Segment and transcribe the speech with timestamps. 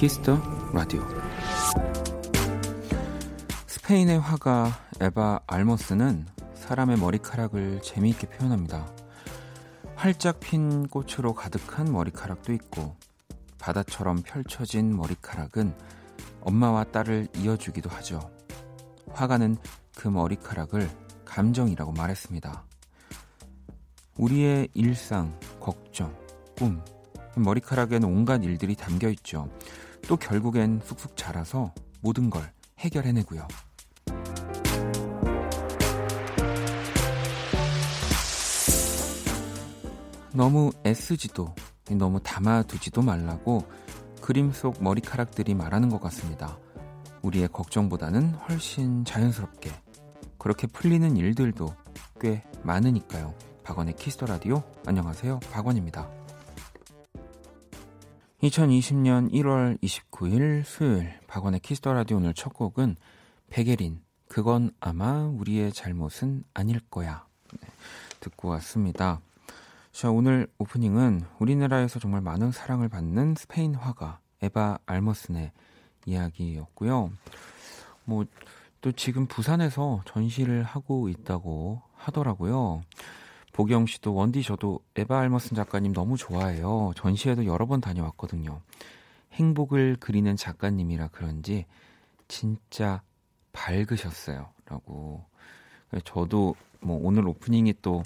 [0.00, 0.40] Kiss the
[0.72, 1.06] Radio
[3.66, 8.90] 스페인의 화가 에바 알머슨은 사람의 머리카락을 재미있게 표현합니다.
[9.96, 12.96] 활짝 핀 꽃으로 가득한 머리카락도 있고
[13.58, 15.74] 바다처럼 펼쳐진 머리카락은
[16.40, 18.20] 엄마와 딸을 이어주기도 하죠.
[19.12, 19.58] 화가는
[19.94, 20.88] 그 머리카락을
[21.26, 22.64] 감정이라고 말했습니다.
[24.16, 26.16] 우리의 일상, 걱정,
[26.56, 26.82] 꿈,
[27.36, 29.50] 머리카락엔 온갖 일들이 담겨 있죠.
[30.10, 32.42] 또 결국엔 쑥쑥 자라서 모든 걸
[32.80, 33.46] 해결해내고요.
[40.34, 41.54] 너무 애쓰지도
[41.92, 43.62] 너무 담아두지도 말라고
[44.20, 46.58] 그림 속 머리카락들이 말하는 것 같습니다.
[47.22, 49.70] 우리의 걱정보다는 훨씬 자연스럽게
[50.38, 51.72] 그렇게 풀리는 일들도
[52.20, 53.32] 꽤 많으니까요.
[53.62, 55.38] 박원의 Kiss the Radio 안녕하세요.
[55.52, 56.19] 박원입니다.
[58.42, 62.96] 2020년 1월 29일 수요일 박원의 Kiss the Radio 오늘 첫 곡은
[63.50, 67.26] 백예린 그건 아마 우리의 잘못은 아닐 거야
[67.60, 67.68] 네,
[68.20, 69.20] 듣고 왔습니다.
[69.92, 75.52] 자 오늘 오프닝은 우리나라에서 정말 많은 사랑을 받는 스페인 화가 에바 알머슨의
[76.06, 77.12] 이야기였고요.
[78.04, 78.24] 뭐
[78.80, 82.82] 또 지금 부산에서 전시를 하고 있다고 하더라고요.
[83.60, 86.92] 보경 씨도 원디 저도 에바 알머슨 작가님 너무 좋아해요.
[86.96, 88.62] 전시회도 여러 번 다녀왔거든요.
[89.34, 91.66] 행복을 그리는 작가님이라 그런지
[92.26, 93.02] 진짜
[93.52, 94.48] 밝으셨어요.
[94.64, 95.26] 라고.
[96.04, 98.02] 저도 뭐 오늘 오프닝이 또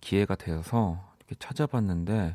[0.00, 2.34] 기회가 되어서 이렇게 찾아봤는데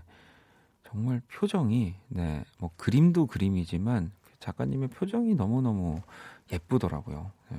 [0.87, 6.03] 정말 표정이 네, 뭐 그림도 그림이지만 작가님의 표정이 너무너무
[6.51, 7.31] 예쁘더라고요.
[7.49, 7.57] 네.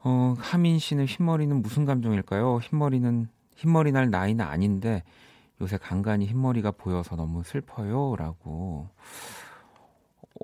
[0.00, 2.58] 어, 하민 씨는 흰머리는 무슨 감정일까요?
[2.58, 5.02] 흰머리는 흰머리 날 나이는 아닌데
[5.60, 8.88] 요새 간간히 흰머리가 보여서 너무 슬퍼요라고.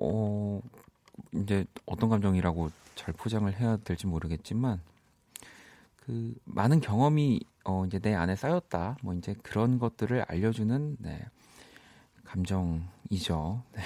[0.01, 0.61] 어,
[1.33, 4.81] 이제 어떤 감정이라고 잘 포장을 해야 될지 모르겠지만
[5.95, 8.97] 그 많은 경험이 어 이제 내 안에 쌓였다.
[9.01, 11.25] 뭐 이제 그런 것들을 알려주는 네.
[12.25, 13.63] 감정이죠.
[13.71, 13.81] 네.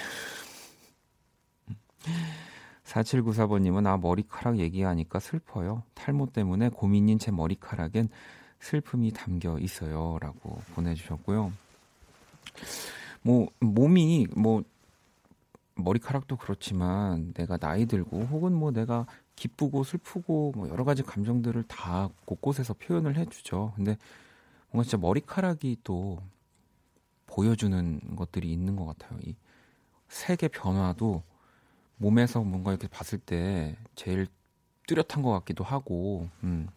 [2.84, 5.84] 4794번님은 아 머리카락 얘기하니까 슬퍼요.
[5.94, 8.08] 탈모 때문에 고민인 제 머리카락엔
[8.60, 11.52] 슬픔이 담겨 있어요 라고 보내주셨고요.
[13.22, 14.62] 뭐 몸이 뭐
[15.74, 22.10] 머리카락도 그렇지만 내가 나이 들고 혹은 뭐 내가 기쁘고 슬프고 뭐 여러 가지 감정들을 다
[22.26, 23.72] 곳곳에서 표현을 해주죠.
[23.76, 23.96] 근데
[24.70, 26.22] 뭔가 진짜 머리카락이 또
[27.26, 29.18] 보여주는 것들이 있는 것 같아요.
[29.22, 29.34] 이
[30.08, 31.22] 색의 변화도
[31.96, 34.26] 몸에서 뭔가 이렇게 봤을 때 제일
[34.86, 36.68] 뚜렷한 것 같기도 하고, 음.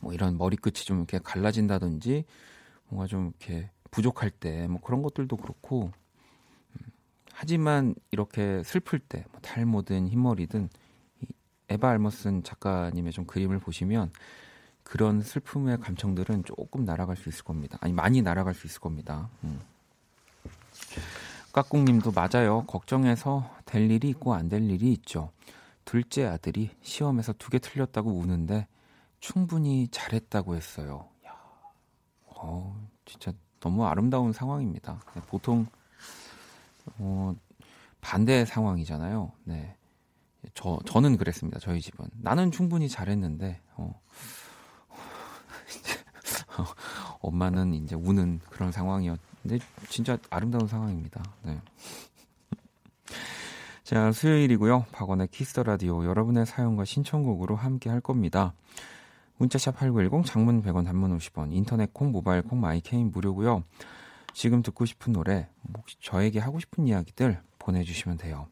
[0.00, 2.24] 뭐 이런 머리끝이 좀 이렇게 갈라진다든지,
[2.88, 5.92] 뭔가 좀 이렇게 부족할 때, 뭐 그런 것들도 그렇고,
[6.74, 6.86] 음.
[7.32, 10.68] 하지만 이렇게 슬플 때, 뭐 탈모든 흰머리든,
[11.22, 11.26] 이
[11.68, 14.10] 에바 알머슨 작가님의 좀 그림을 보시면,
[14.82, 17.76] 그런 슬픔의 감정들은 조금 날아갈 수 있을 겁니다.
[17.80, 19.28] 아니, 많이 날아갈 수 있을 겁니다.
[19.42, 19.60] 음.
[21.52, 22.64] 깍꿍님도 맞아요.
[22.66, 25.30] 걱정해서 될 일이 있고 안 될 일이 있죠.
[25.84, 28.66] 둘째 아들이 시험에서 두 개 틀렸다고 우는데
[29.26, 31.08] 충분히 잘했다고 했어요.
[31.26, 31.36] 야,
[32.26, 35.00] 어, 진짜 너무 아름다운 상황입니다.
[35.14, 35.66] 네, 보통
[36.98, 37.34] 어,
[38.00, 39.32] 반대 상황이잖아요.
[39.42, 39.74] 네,
[40.54, 41.58] 저 저는 그랬습니다.
[41.58, 44.00] 저희 집은 나는 충분히 잘했는데 어,
[47.18, 49.18] 엄마는 이제 우는 그런 상황이었.
[49.42, 51.24] 근데 진짜 아름다운 상황입니다.
[51.42, 51.60] 네.
[53.82, 54.86] 자, 수요일이고요.
[54.92, 58.54] 박원의 Kiss the Radio 여러분의 사연과 신청곡으로 함께 할 겁니다.
[59.38, 63.64] 문자샵 8910 장문 100원 단문 50원 인터넷 콩 모바일 콩 my K는 무료고요.
[64.32, 68.46] 지금 듣고 싶은 노래 혹시 저에게 하고 싶은 이야기들 보내주시면 돼요.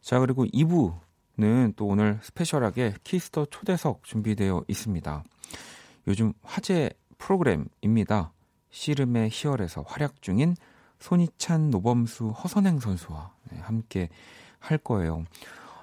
[0.00, 5.24] 자 그리고 2부는 또 오늘 special하게 Kiss the 초대석 준비되어 있습니다.
[6.06, 8.32] 요즘 화제 프로그램입니다.
[8.70, 10.54] 씨름의 희열에서 활약 중인
[10.98, 14.08] 손희찬, 노범수, 허선행 선수와 네, 함께
[14.58, 15.24] 할 거예요.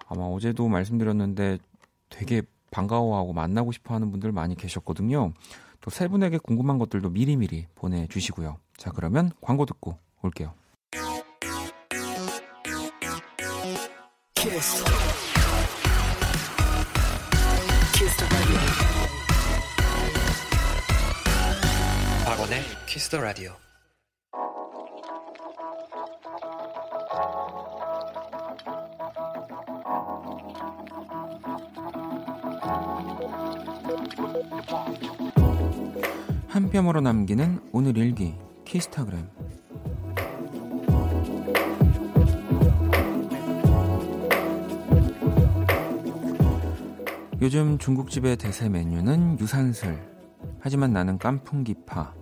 [0.07, 1.57] 아마 어제도 말씀드렸는데
[2.09, 2.41] 되게
[2.73, 5.31] 반가워하고 만나고 싶어 하는 분들 많이 계셨거든요.
[5.81, 8.57] 또 세 분에게 궁금한 것들도 미리미리 보내주시고요.
[8.77, 10.53] 자, 그러면 광고 듣고 올게요.
[14.33, 14.83] 키스.
[17.93, 18.17] 키스
[22.25, 23.62] 박원의 Kiss the Radio.
[36.73, 38.33] 한 뼘으로 남기는 오늘 일기
[38.65, 39.29] 키스타그램.
[47.43, 50.01] 요즘 중국집의 대세 메뉴는 유산슬.
[50.59, 52.15] 하지만 나는 깐풍기파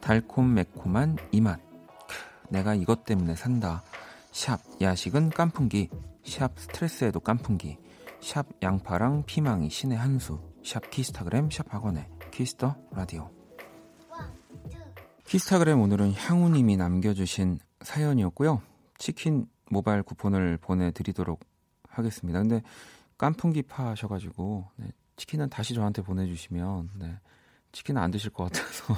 [0.00, 1.60] 달콤 매콤한 이 맛.
[2.48, 3.84] 내가 이것 때문에 산다.
[4.32, 5.88] 샵 야식은 깐풍기
[6.24, 7.78] 샵 스트레스에도 깐풍기
[8.20, 13.30] 샵 양파랑 피망이 신의 한수 샵 키스타그램 샵 박원의 Kiss the Radio
[15.24, 18.62] 키스타그램 오늘은 향우님이 남겨주신 사연이었고요
[18.98, 21.40] 치킨 모바일 쿠폰을 보내드리도록
[21.88, 22.62] 하겠습니다 근데
[23.18, 27.18] 깐풍기 파셔가지고 네, 치킨은 다시 저한테 보내주시면 네,
[27.72, 28.96] 치킨은 안 드실 것 같아서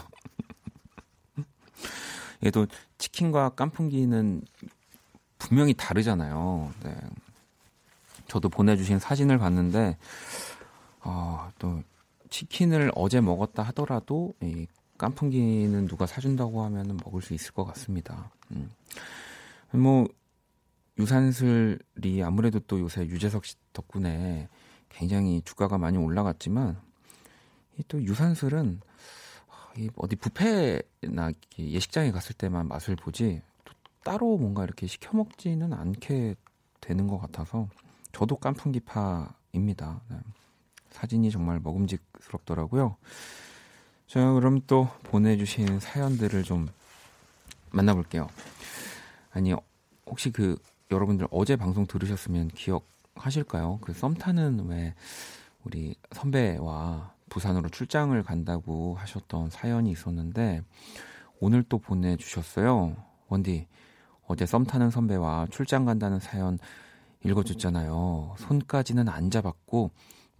[2.44, 2.66] 얘도
[2.98, 4.42] 치킨과 깐풍기는
[5.38, 6.72] 분명히 다르잖아요.
[6.82, 6.96] 네.
[8.26, 9.96] 저도 보내주신 사진을 봤는데
[11.00, 11.82] 어, 또
[12.30, 14.66] 치킨을 어제 먹었다 하더라도 이
[14.98, 18.30] 깐풍기는 누가 사준다고 하면 먹을 수 있을 것 같습니다.
[18.52, 18.70] 음.
[19.72, 20.06] 뭐
[20.98, 24.48] 유산슬이 아무래도 또 요새 유재석 씨 덕분에
[24.88, 26.80] 굉장히 주가가 많이 올라갔지만
[27.88, 28.80] 또 유산슬은
[29.96, 36.34] 어디 뷔페나 예식장에 갔을 때만 맛을 보지 또 따로 뭔가 이렇게 시켜 먹지는 않게
[36.80, 37.68] 되는 것 같아서
[38.12, 40.00] 저도 깐풍기파입니다.
[40.08, 40.16] 네.
[40.90, 42.96] 사진이 정말 먹음직스럽더라고요.
[44.06, 46.68] 자, 그럼 또 보내주신 사연들을 좀
[47.72, 48.28] 만나볼게요.
[49.32, 49.52] 아니,
[50.06, 50.56] 혹시 그
[50.90, 53.78] 여러분들 어제 방송 들으셨으면 기억하실까요?
[53.80, 54.94] 그 썸 타는 왜
[55.64, 60.62] 우리 선배와 부산으로 출장을 간다고 하셨던 사연이 있었는데
[61.40, 62.94] 오늘 또 보내주셨어요.
[63.28, 63.66] 원디
[64.28, 66.58] 어제 썸 타는 선배와 출장 간다는 사연
[67.24, 68.36] 읽어줬잖아요.
[68.38, 69.90] 손까지는 안 잡았고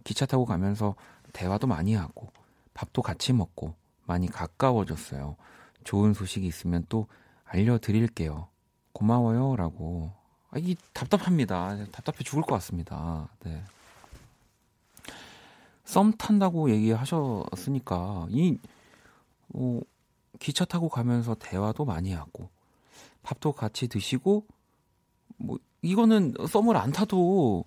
[0.05, 0.95] 기차 타고 가면서
[1.33, 2.29] 대화도 많이 하고
[2.77, 3.73] 밥도 같이 먹고
[4.05, 5.35] 많이 가까워졌어요.
[5.83, 7.07] 좋은 소식이 있으면 또
[7.45, 8.47] 알려드릴게요.
[8.93, 9.55] 고마워요.
[9.55, 10.11] 라고
[10.51, 11.75] 아, 이 답답합니다.
[11.91, 13.29] 답답해 죽을 것 같습니다.
[13.43, 13.63] 네.
[15.85, 18.59] 썸 탄다고 얘기하셨으니까 이
[19.55, 19.79] 어,
[20.39, 22.49] 기차 타고 가면서 대화도 많이 하고
[23.23, 24.45] 밥도 같이 드시고
[25.37, 27.65] 뭐 이거는 썸을 안 타도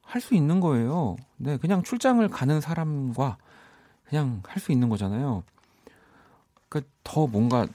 [0.00, 1.16] 할 수 있는 거예요.
[1.36, 3.36] 네, 그냥 출장을 가는 사람과
[4.12, 5.42] 그냥 할 수 있는 거잖아요.
[6.68, 7.66] 그러니까 더 뭔가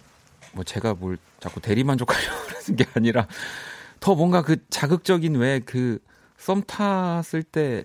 [0.53, 3.27] 뭐 제가 뭘 자꾸 대리만족하려고 하는 게 아니라
[3.99, 5.99] 더 뭔가 그 자극적인 왜 그
[6.37, 7.83] 썸 탔을 때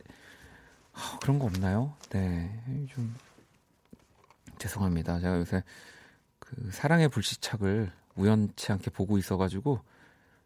[0.92, 1.94] 아, 그런 거 없나요?
[2.10, 2.62] 네,
[2.92, 3.16] 좀
[4.58, 5.18] 죄송합니다.
[5.20, 5.62] 제가 요새
[6.38, 9.80] 그 사랑의 불시착을 우연치 않게 보고 있어 가지고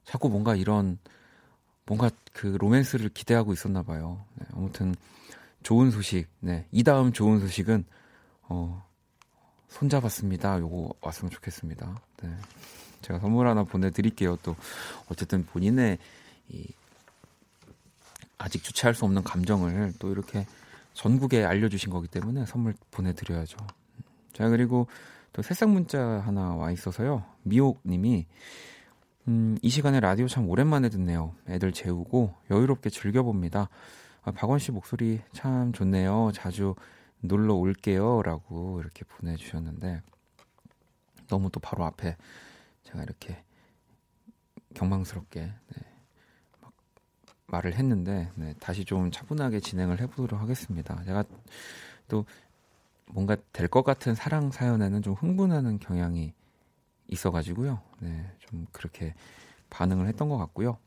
[0.04, 1.00] 자꾸 뭔가 이런
[1.84, 4.24] 뭔가 그 로맨스를 기대하고 있었나 봐요.
[4.36, 4.94] 네, 아무튼
[5.66, 6.28] 좋은 소식.
[6.38, 7.84] 네, 이 다음 좋은 소식은
[8.42, 8.86] 어
[9.66, 10.60] 손잡았습니다.
[10.60, 12.00] 요거 왔으면 좋겠습니다.
[12.22, 12.36] 네.
[13.02, 14.36] 제가 선물 하나 보내드릴게요.
[14.44, 14.54] 또
[15.10, 15.98] 어쨌든 본인의
[16.50, 16.68] 이
[18.38, 20.46] 아직 주체할 수 없는 감정을 또 이렇게
[20.94, 23.56] 전국에 알려주신 거기 때문에 선물 보내드려야죠.
[24.34, 24.86] 자 그리고
[25.32, 27.24] 또 새싹 문자 하나 와 있어서요.
[27.42, 28.26] 미옥 님이
[29.26, 31.34] 음, 이 시간에 라디오 참 오랜만에 듣네요.
[31.48, 33.68] 애들 재우고 여유롭게 즐겨봅니다.
[34.26, 36.32] 아, 박원 씨 목소리 참 좋네요.
[36.34, 36.74] 자주
[37.20, 38.22] 놀러 올게요.
[38.22, 40.02] 라고 이렇게 보내주셨는데
[41.28, 42.16] 너무 또 바로 앞에
[42.82, 43.40] 제가 이렇게
[44.74, 45.82] 경망스럽게 네,
[46.60, 46.72] 막
[47.46, 51.00] 말을 했는데 네, 다시 좀 차분하게 진행을 해보도록 하겠습니다.
[51.04, 51.22] 제가
[52.08, 52.24] 또
[53.06, 56.34] 뭔가 될 것 같은 사랑 사연에는 좀 흥분하는 경향이
[57.06, 57.80] 있어가지고요.
[58.00, 59.14] 네, 좀 그렇게
[59.70, 60.78] 반응을 했던 것 같고요.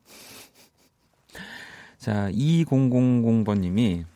[2.00, 4.06] 자, 2000번님이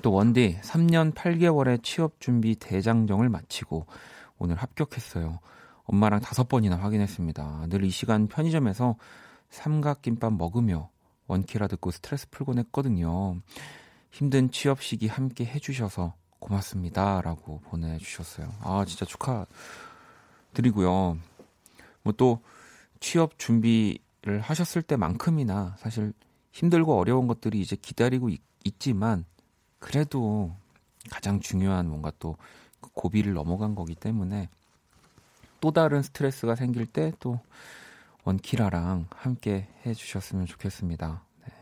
[0.00, 3.84] 또 원디 3년 8개월의 취업 준비 대장정을 마치고
[4.38, 5.40] 오늘 합격했어요.
[5.86, 7.66] 엄마랑 다섯 번이나 확인했습니다.
[7.68, 8.94] 늘 이 시간 편의점에서
[9.50, 10.88] 삼각김밥 먹으며
[11.26, 13.40] 원키라 듣고 스트레스 풀곤 했거든요.
[14.12, 17.20] 힘든 취업 시기 함께 해주셔서 고맙습니다.
[17.22, 18.52] 라고 보내주셨어요.
[18.60, 19.04] 아, 진짜
[20.54, 21.18] 축하드리고요.
[22.04, 22.40] 뭐 또
[23.00, 26.12] 취업 준비를 하셨을 때만큼이나 사실
[26.58, 29.24] 힘들고 어려운 것들이 이제 기다리고 있, 있지만
[29.78, 30.52] 그래도
[31.08, 34.48] 가장 중요한 뭔가 또그 고비를 넘어간 거기 때문에
[35.60, 37.38] 또 다른 스트레스가 생길 때 또
[38.24, 41.22] 원키라랑 함께 해주셨으면 좋겠습니다.
[41.46, 41.54] 네.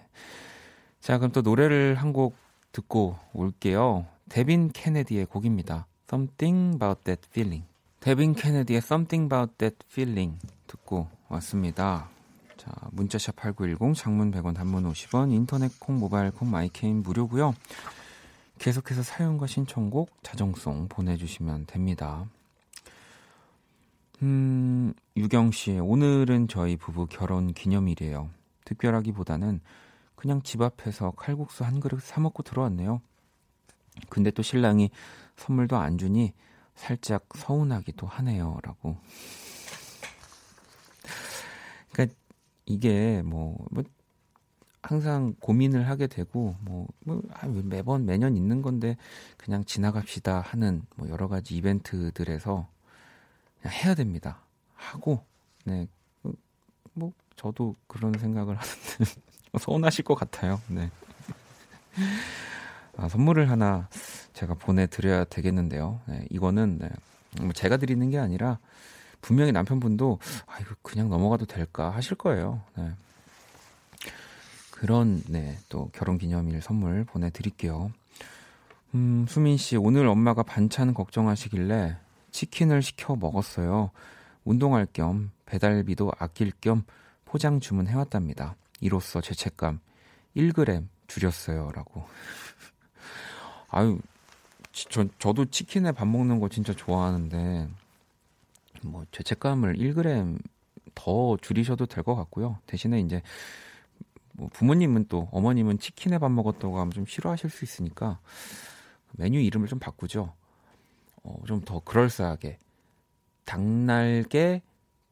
[1.00, 2.34] 자, 그럼 또 노래를 한 곡
[2.72, 4.06] 듣고 올게요.
[4.30, 5.86] 데빈 케네디의 곡입니다.
[6.08, 7.66] Something About That Feeling.
[8.00, 12.08] 데빈 케네디의 Something About That Feeling 듣고 왔습니다.
[12.66, 17.54] 자, 문자샵 8910, 장문 100원, 단문 50원, 인터넷 콩, 모바일 콩, my K는 무료고요.
[18.58, 22.26] 계속해서 사연과 신청곡, 자정송 보내 주시면 됩니다.
[24.22, 28.30] 음, 유경 씨, 오늘은 저희 부부 결혼 기념일이에요.
[28.64, 29.60] 특별하기보다는
[30.16, 33.00] 그냥 집 앞에서 칼국수 한 그릇 사 먹고 들어왔네요.
[34.08, 34.90] 근데 또 신랑이
[35.36, 36.32] 선물도 안 주니
[36.74, 38.58] 살짝 서운하기도 하네요.
[38.64, 38.96] 라고.
[41.92, 42.16] 그러니까
[42.66, 43.84] 이게 뭐, 뭐
[44.82, 48.96] 항상 고민을 하게 되고 뭐, 뭐 아, 매번 매년 있는 건데
[49.36, 52.68] 그냥 지나갑시다 하는 뭐 여러 가지 이벤트들에서
[53.60, 54.42] 그냥 해야 됩니다.
[54.74, 55.24] 하고
[55.64, 55.88] 네.
[56.92, 59.20] 뭐 저도 그런 생각을 하는데
[59.58, 60.60] 서운하실 것 같아요.
[60.68, 60.90] 네.
[62.96, 63.88] 아, 선물을 하나
[64.32, 66.00] 제가 보내드려야 되겠는데요.
[66.06, 66.88] 네, 이거는 네,
[67.40, 68.58] 뭐 제가 드리는 게 아니라
[69.20, 72.62] 분명히 남편분도 아 이거 그냥 넘어가도 될까 하실 거예요.
[72.76, 72.92] 네.
[74.70, 77.90] 그런 네, 또 결혼 기념일 선물 보내드릴게요.
[78.94, 81.96] 음, 수민 씨 오늘 엄마가 반찬 걱정하시길래
[82.30, 83.90] 치킨을 시켜 먹었어요.
[84.44, 86.84] 운동할 겸 배달비도 아낄 겸
[87.24, 88.56] 포장 주문해왔답니다.
[88.80, 89.80] 이로써 죄책감
[90.36, 91.72] 1g 줄였어요.
[91.74, 92.04] 라고.
[93.70, 93.98] 아유,
[94.72, 97.68] 저, 저도 치킨에 밥 먹는 거 진짜 좋아하는데,
[98.86, 100.38] 뭐, 죄책감을 1g
[100.94, 102.58] 더 줄이셔도 될 것 같고요.
[102.66, 103.22] 대신에 이제,
[104.32, 108.18] 뭐 부모님은 또, 어머님은 치킨에 밥 먹었다고 하면 좀 싫어하실 수 있으니까,
[109.12, 110.32] 메뉴 이름을 좀 바꾸죠.
[111.22, 112.58] 어, 좀 더 그럴싸하게.
[113.44, 114.62] 닭날개,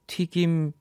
[0.07, 0.73] 튀김,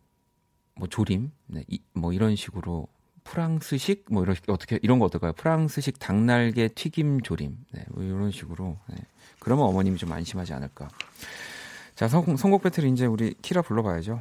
[0.76, 2.88] 뭐 조림, 네, 이, 뭐 이런 식으로
[3.24, 5.34] 프랑스식 뭐 이런 어떻게 이런 거 어떨까요?
[5.34, 8.78] 프랑스식 닭날개 튀김 조림, 네, 뭐 이런 식으로.
[8.90, 8.96] 네.
[9.40, 10.90] 그러면 어머님이 좀 안심하지 않을까.
[11.96, 14.20] 자, 선, 선곡 배틀 이제 우리 키라 불러봐야죠.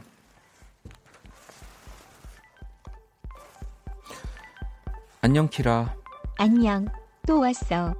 [5.23, 5.95] 안녕 키라.
[6.37, 6.87] 안녕.
[7.27, 7.95] 또 왔어.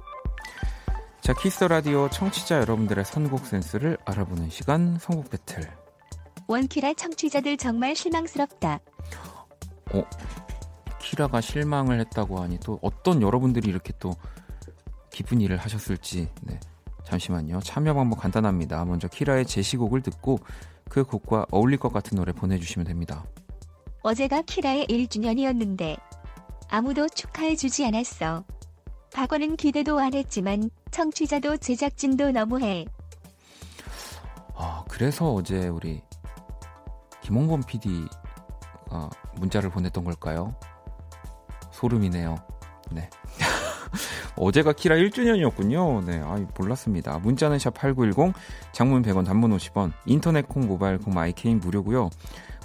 [1.21, 5.71] 자, Kiss the Radio 청취자 여러분들의 선곡 센스를 알아보는 시간 선곡 배틀.
[6.47, 8.79] 원키라 청취자들 정말 실망스럽다.
[9.93, 10.03] 어,
[10.99, 14.15] 키라가 실망을 했다고 하니 또 어떤 여러분들이 이렇게 또
[15.09, 16.29] 기쁜 일을 하셨을지.
[16.41, 16.59] 네.
[17.13, 17.59] 잠시만요.
[17.61, 18.85] 참여 방법 간단합니다.
[18.85, 20.39] 먼저 키라의 제시곡을 듣고
[20.89, 23.23] 그 곡과 어울릴 것 같은 노래 보내주시면 됩니다.
[24.01, 25.99] 어제가 키라의 1주년이었는데
[26.69, 28.43] 아무도 축하해주지 않았어.
[29.13, 32.85] 박원은 기대도 안 했지만 청취자도 제작진도 너무해.
[34.55, 36.01] 아, 그래서 어제 우리
[37.21, 40.55] 김홍범 PD가 문자를 보냈던 걸까요?
[41.71, 42.35] 소름이네요.
[42.91, 43.09] 네.
[44.35, 46.05] 어제가 키라 1주년이었군요.
[46.05, 47.19] 네, 아, 몰랐습니다.
[47.19, 48.33] 문자는 샵 8910,
[48.71, 52.09] 장문 100원, 단문 50원, 인터넷 콩, 모바일 콩, my K는 무료고요.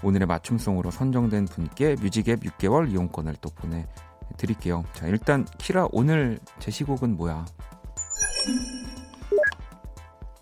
[0.03, 4.85] 오늘의 맞춤song으로 선정된 분께 music앱 6개월 이용권을 또 보내드릴게요.
[4.93, 7.45] 자, 일단 키라 오늘 제시곡은 뭐야?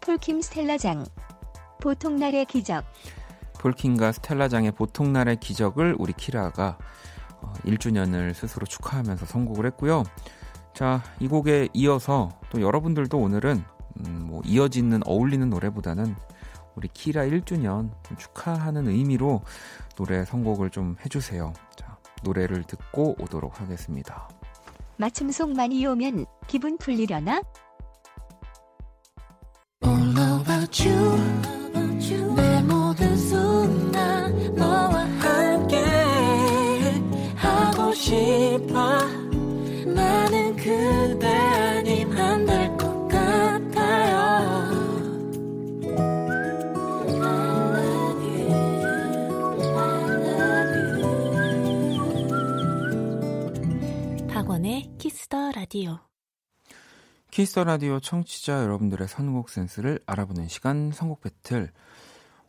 [0.00, 1.04] 폴킴 스텔라장
[1.80, 2.84] 보통날의 기적
[3.58, 6.78] 폴킴과 스텔라장의 보통날의 기적을 우리 키라가
[7.64, 10.04] 1주년을 어, 스스로 축하하면서 선곡을 했고요.
[10.76, 13.64] 자, 이 곡에 이어서 또 여러분들도 오늘은
[14.00, 16.14] 음, 뭐 이어지는 어울리는 노래보다는
[16.74, 19.40] 우리 키라 1주년 축하하는 의미로
[19.96, 21.54] 노래 선곡을 좀 해주세요.
[21.76, 24.28] 자, 노래를 듣고 오도록 하겠습니다.
[24.98, 27.40] 맞춤송 많이 오면 기분 풀리려나?
[55.26, 55.98] Kiss the Radio
[57.32, 61.72] Kiss the Radio 청취자 여러분들의 선곡 센스를 알아보는 시간 선곡 배틀.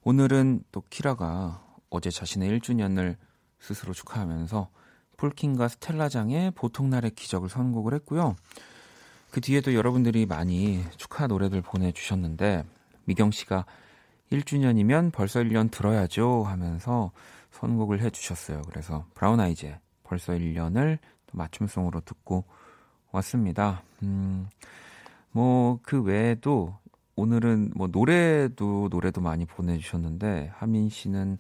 [0.03, 3.15] 오늘은 또 키라가 어제 자신의 1주년을
[3.60, 4.69] 스스로 축하하면서
[5.17, 8.36] 폴킴과 스텔라장의 보통날의 기적을 선곡을 했고요.
[9.31, 12.63] 그 뒤에도 여러분들이 많이 축하 노래들 보내주셨는데
[13.05, 13.65] 미경 씨가
[14.31, 17.12] 1주년이면 벌써 1년 들어야죠 하면서
[17.50, 18.62] 선곡을 해주셨어요.
[18.69, 21.00] 그래서 브라운 아이즈의 벌써 1년을
[21.34, 22.46] 맞춤송으로 듣고
[23.17, 23.81] 왔습니다.
[24.03, 24.47] 음,
[25.31, 26.75] 뭐 그 외에도
[27.15, 31.38] 오늘은 뭐 노래도 노래도 많이 보내주셨는데 하민 씨는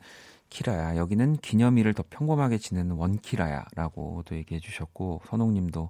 [0.49, 0.97] 키라야.
[0.97, 3.65] 여기는 기념일을 더 평범하게 지내는 원키라야.
[3.75, 5.89] 라고 또 얘기해 주셨고, 선홍 님도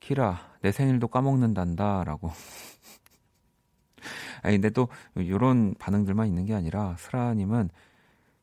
[0.00, 2.04] 키라, 내 생일도 까먹는단다.
[2.04, 2.32] 라고.
[4.42, 7.70] 아니, 근데 또, 요런 반응들만 있는 게 아니라, 스라님은,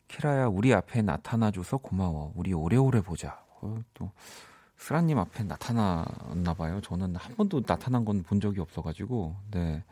[0.07, 2.31] 키라야, 우리 앞에 나타나줘서 고마워.
[2.35, 3.43] 우리 오래오래 보자.
[3.61, 4.11] 어, 또,
[4.77, 6.81] 스라님 앞에 나타났나 봐요.
[6.81, 9.83] 저는 한 번도 나타난 건 본 적이 없어가지고, 네.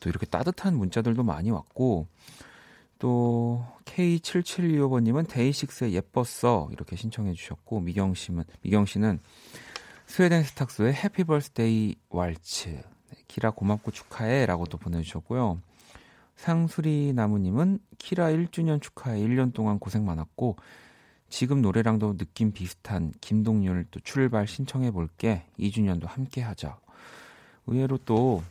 [0.00, 2.06] 또 이렇게 따뜻한 문자들도 많이 왔고,
[2.98, 9.20] 또 K7725번님은 데이식스의 예뻤어 이렇게 신청해 주셨고 미경 씨는 미경 씨는
[10.06, 12.82] 스웨덴 스탁스의 Happy Birthday Waltz 네,
[13.26, 15.60] 키라 고맙고 축하해라고 또 보내주셨고요.
[16.36, 20.56] 상수리 나무님은 키라 1주년 축하해 1년 동안 고생 많았고
[21.30, 26.76] 지금 노래랑도 느낌 비슷한 김동률 또 출발 신청해 볼게 2주년도 함께 하자.
[27.66, 28.42] 의외로 또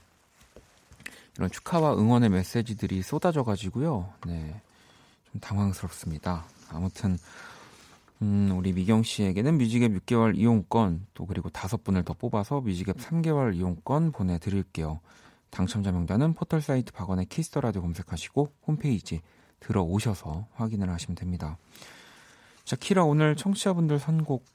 [1.37, 4.11] 이런 축하와 응원의 메시지들이 쏟아져 가지고요.
[4.25, 4.61] 네.
[5.31, 6.45] 좀 당황스럽습니다.
[6.69, 7.17] 아무튼
[8.21, 13.55] 음, 우리 미경 씨에게는 뮤직앱 6개월 이용권 또 그리고 다섯 분을 더 뽑아서 뮤직앱 3개월
[13.55, 14.99] 이용권 보내 드릴게요.
[15.49, 19.21] 당첨자 명단은 포털 사이트 박원의 Kiss the Radio 검색하시고 홈페이지
[19.59, 21.57] 들어오셔서 확인을 하시면 됩니다.
[22.69, 24.45] 자, 키라 오늘 청취자분들 선곡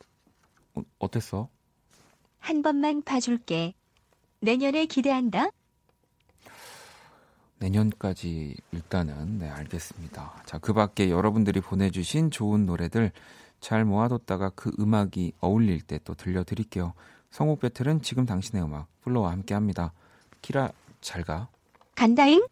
[0.76, 1.48] 어, 어땠어?
[2.38, 3.74] 한 번만 봐줄게.
[4.38, 5.48] 내년에 기대한다.
[7.58, 10.44] 내년까지 일단은 네 알겠습니다.
[10.46, 13.10] 자, 그 밖에 여러분들이 보내주신 좋은 노래들
[13.58, 16.94] 잘 모아뒀다가 그 음악이 어울릴 때 또 들려드릴게요.
[17.32, 19.92] 선곡 battle은 지금 당신의 음악 FLO와 함께합니다.
[20.40, 21.48] 키라 잘 가.
[21.96, 22.46] 간다잉.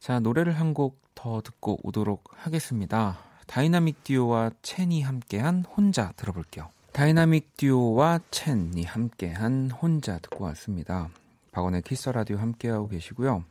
[0.00, 3.16] 자 노래를 한 곡 더 듣고 오도록 하겠습니다.
[3.46, 6.68] 다이나믹 듀오와 첸이 함께한 혼자 들어볼게요.
[6.92, 11.08] 다이나믹 듀오와 첸이 함께한 혼자 듣고 왔습니다.
[11.52, 13.44] 박원의 Kiss the Radio 함께하고 계시고요.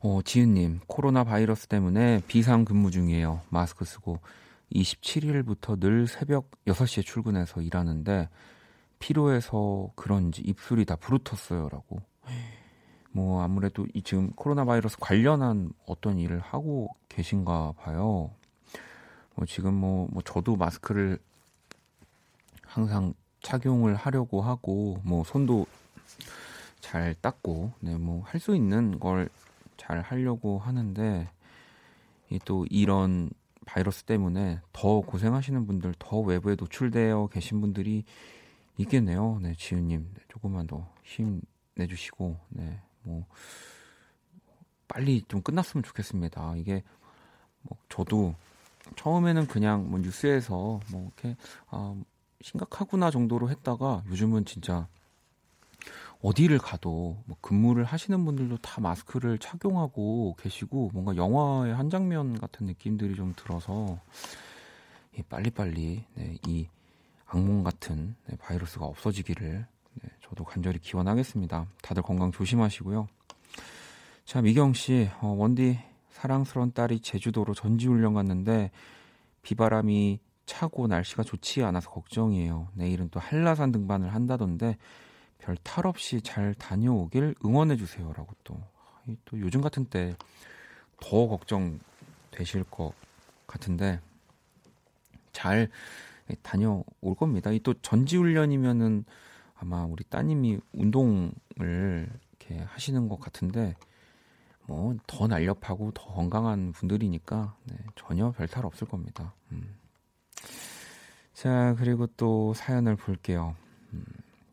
[0.00, 3.40] 어, 지은님, 코로나 바이러스 때문에 비상 근무 중이에요.
[3.48, 4.18] 마스크 쓰고
[4.72, 8.28] 27일부터 늘 새벽 6시에 출근해서 일하는데
[8.98, 11.70] 피로해서 그런지 입술이 다 부르텄어요.
[11.70, 12.02] 라고.
[13.14, 18.32] 뭐 아무래도 이 지금 코로나 바이러스 관련한 어떤 일을 하고 계신가 봐요.
[19.36, 21.18] 뭐 지금 뭐, 뭐 저도 마스크를
[22.66, 25.66] 항상 착용을 하려고 하고 뭐 손도
[26.80, 29.28] 잘 닦고 네 뭐 할 수 있는 걸
[29.76, 31.28] 잘 하려고 하는데
[32.44, 33.30] 또 이런
[33.66, 38.04] 바이러스 때문에 더 고생하시는 분들, 더 외부에 노출되어 계신 분들이
[38.78, 39.38] 있겠네요.
[39.42, 41.42] 네, 지은님 네, 조금만 더 힘
[41.76, 43.26] 내주시고, 네, 뭐
[44.88, 46.56] 빨리 좀 끝났으면 좋겠습니다.
[46.56, 46.82] 이게
[47.62, 48.34] 뭐 저도
[48.96, 51.36] 처음에는 그냥 뭐 뉴스에서 뭐 이렇게
[51.68, 51.94] 아
[52.40, 54.86] 심각하구나 정도로 했다가 요즘은 진짜
[56.22, 62.66] 어디를 가도 뭐 근무를 하시는 분들도 다 마스크를 착용하고 계시고 뭔가 영화의 한 장면 같은
[62.66, 64.00] 느낌들이 좀 들어서
[65.18, 66.68] 예, 빨리빨리 네, 이
[67.26, 69.66] 악몽 같은 네, 바이러스가 없어지기를 네,
[70.28, 71.66] 저도 간절히 기원하겠습니다.
[71.82, 73.06] 다들 건강 조심하시고요.
[74.24, 75.78] 자 미경 씨 어, 원디
[76.10, 78.70] 사랑스러운 딸이 제주도로 전지훈련 갔는데
[79.42, 82.68] 비바람이 차고 날씨가 좋지 않아서 걱정이에요.
[82.74, 84.76] 내일은 또 한라산 등반을 한다던데
[85.38, 88.58] 별 탈 없이 잘 다녀오길 응원해 주세요라고 또,
[89.26, 90.14] 또 요즘 같은 때
[91.00, 91.78] 더 걱정
[92.30, 92.92] 되실 것
[93.46, 94.00] 같은데
[95.32, 95.68] 잘
[96.42, 96.84] 다녀올
[97.18, 97.50] 겁니다.
[97.52, 99.04] 이 또 전지훈련이면은
[99.64, 101.32] 아마 우리 따님이 운동을
[102.38, 103.74] 이렇게 하시는 것 같은데
[104.66, 109.32] 뭐 더 날렵하고 더 건강한 분들이니까 네, 전혀 별탈 없을 겁니다.
[109.52, 109.74] 음.
[111.32, 113.56] 자 그리고 또 사연을 볼게요.
[113.94, 114.04] 음.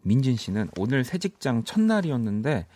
[0.04, 2.67] 민진 씨는 오늘 새 직장 첫날이었는데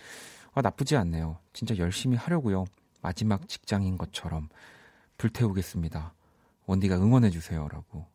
[0.54, 1.38] 아, 나쁘지 않네요.
[1.54, 2.66] 진짜 열심히 하려고요.
[3.02, 4.50] 마지막 직장인 것처럼
[5.18, 6.14] 불태우겠습니다.
[6.66, 8.06] 원디가 응원해 주세요라고.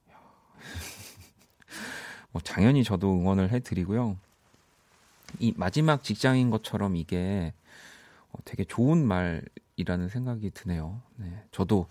[2.32, 4.16] 뭐 당연히 저도 응원을 해드리고요.
[5.38, 7.52] 이 마지막 직장인 것처럼 이게
[8.32, 11.00] 어, 되게 좋은 말이라는 생각이 드네요.
[11.16, 11.86] 네, 저도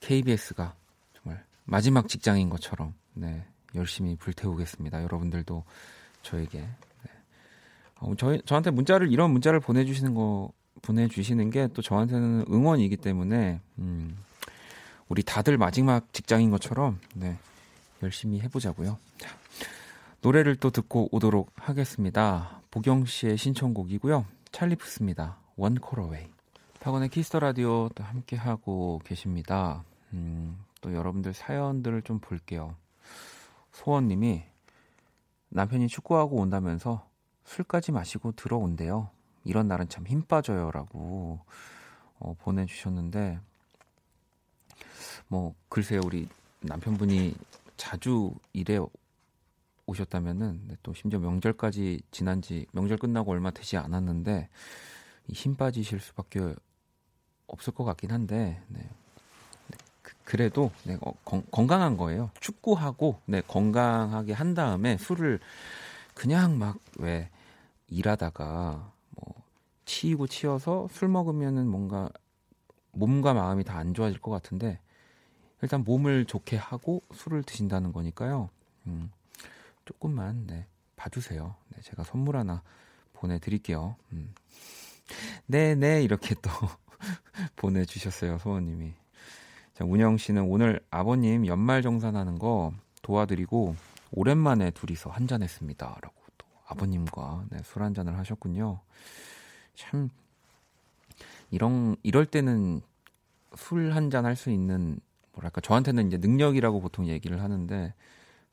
[0.00, 0.74] KBS가
[1.14, 5.02] 정말 마지막 직장인 것처럼 네, 열심히 불태우겠습니다.
[5.02, 5.64] 여러분들도
[6.22, 7.10] 저에게 네.
[8.00, 14.16] 어, 저 저한테 문자를 이런 문자를 보내주시는 거 보내주시는 게 또 저한테는 응원이기 때문에 음,
[15.08, 17.38] 우리 다들 마지막 직장인 것처럼 네,
[18.02, 18.98] 열심히 해보자고요.
[19.18, 19.28] 자,
[20.20, 22.60] 노래를 또 듣고 오도록 하겠습니다.
[22.70, 24.24] 보경 씨의 신청곡이고요.
[24.52, 25.36] 찰리푸스입니다.
[25.56, 26.26] 원 콜어웨이.
[26.80, 29.84] 박원의 Kiss the Radio 또 함께 하고 계십니다.
[30.12, 32.74] 음, 또 여러분들 사연들을 좀 볼게요.
[33.72, 34.42] 소원님이
[35.50, 37.06] 남편이 축구하고 온다면서
[37.44, 39.10] 술까지 마시고 들어온대요.
[39.44, 41.40] 이런 날은 참 힘 빠져요라고
[42.18, 43.38] 어, 보내주셨는데
[45.28, 46.28] 뭐 글쎄요 우리
[46.60, 47.34] 남편분이
[47.82, 48.78] 자주 이래
[49.86, 54.48] 오셨다면은 네, 또 심지어 명절까지 지난지 명절 끝나고 얼마 되지 않았는데
[55.30, 56.54] 힘 빠지실 수밖에
[57.48, 58.88] 없을 것 같긴 한데 네.
[60.00, 62.30] 그, 그래도 네, 어, 건, 건강한 거예요.
[62.38, 65.40] 축구하고 네, 건강하게 한 다음에 술을
[66.14, 67.30] 그냥 막 왜
[67.88, 69.34] 일하다가 뭐
[69.86, 72.10] 치이고 치여서 술 먹으면은 뭔가
[72.92, 74.78] 몸과 마음이 다 안 좋아질 것 같은데
[75.62, 78.50] 일단 몸을 좋게 하고 술을 드신다는 거니까요.
[78.88, 79.10] 음,
[79.84, 81.54] 조금만 네, 봐주세요.
[81.68, 82.62] 네, 제가 선물 하나
[83.12, 83.96] 보내드릴게요.
[84.12, 84.34] 음.
[85.46, 86.50] 네, 네 이렇게 또
[87.56, 88.92] 보내주셨어요, 소원님이.
[89.74, 92.72] 자, 운영 씨는 오늘 아버님 연말 정산하는 거
[93.02, 93.76] 도와드리고
[94.10, 98.80] 오랜만에 둘이서 한잔 했습니다.라고 또 아버님과 네, 술 한잔을 하셨군요.
[99.76, 100.10] 참
[101.50, 102.82] 이런 이럴 때는
[103.56, 104.98] 술 한잔 할 수 있는
[105.32, 107.94] 뭐랄까 저한테는 이제 능력이라고 보통 얘기를 하는데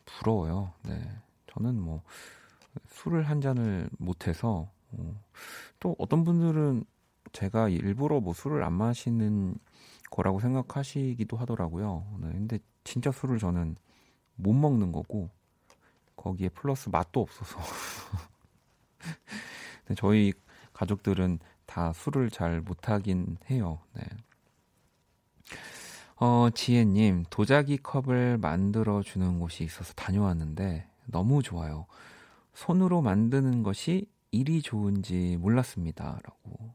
[0.06, 0.74] 부러워요.
[0.84, 1.02] 네.
[1.48, 2.04] 저는 뭐
[2.88, 5.22] 술을 한 잔을 못 해서 어,
[5.80, 6.84] 또 어떤 분들은
[7.32, 9.56] 제가 일부러 뭐 술을 안 마시는
[10.10, 12.06] 거라고 생각하시기도 하더라고요.
[12.22, 13.76] 네, 근데 진짜 술을 저는
[14.36, 15.30] 못 먹는 거고
[16.16, 17.60] 거기에 플러스 맛도 없어서
[19.96, 20.34] 저희
[20.74, 23.80] 가족들은 다 술을 잘 못하긴 해요.
[23.94, 24.04] 네.
[26.20, 31.86] 어, 지혜님, 도자기 컵을 만들어 주는 곳이 있어서 다녀왔는데 너무 좋아요.
[32.54, 36.20] 손으로 만드는 것이 일이 좋은지 몰랐습니다.
[36.24, 36.74] 라고.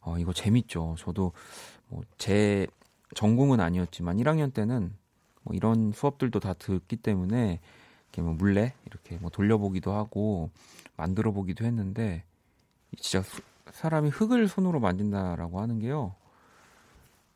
[0.00, 0.96] 어, 이거 재밌죠.
[0.98, 1.32] 저도
[1.88, 2.66] 뭐 제
[3.14, 4.94] 전공은 아니었지만 1학년 때는
[5.42, 7.60] 뭐 이런 수업들도 다 듣기 때문에
[8.06, 10.50] 이렇게 뭐 물레 이렇게 뭐 돌려보기도 하고
[10.96, 12.24] 만들어 보기도 했는데
[12.98, 13.40] 진짜 수,
[13.72, 16.14] 사람이 흙을 손으로 만든다라고 하는 게요.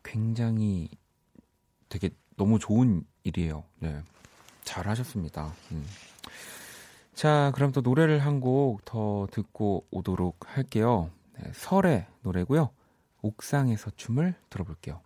[0.03, 0.89] 굉장히
[1.95, 3.63] 되게 너무 좋은 일이에요.
[3.79, 4.03] 네.
[4.65, 5.55] 잘 하셨습니다.
[5.71, 5.87] 음.
[7.15, 11.13] 자, 그럼 또 노래를 한 곡 더 듣고 오도록 할게요.
[11.39, 12.71] 네, 설의 노래고요.
[13.23, 15.01] 옥상에서 춤을 들어볼게요.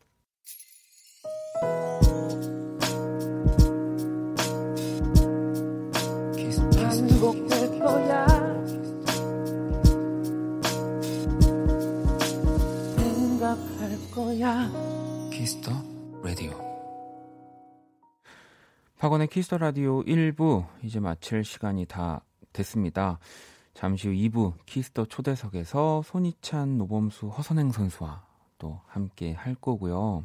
[18.98, 23.20] 박원의 Kiss the Radio 1부 이제 마칠 시간이 다 됐습니다.
[23.72, 28.24] 잠시 후 2부 Kiss the 초대석에서 손희찬, 노범수, 허선행 선수와
[28.58, 30.24] 또 함께 할 거고요.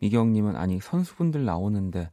[0.00, 2.10] 미경님은 아니 선수분들 나오는데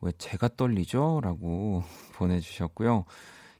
[0.00, 1.20] 왜 제가 떨리죠?
[1.22, 1.84] 라고
[2.18, 3.04] 보내주셨고요.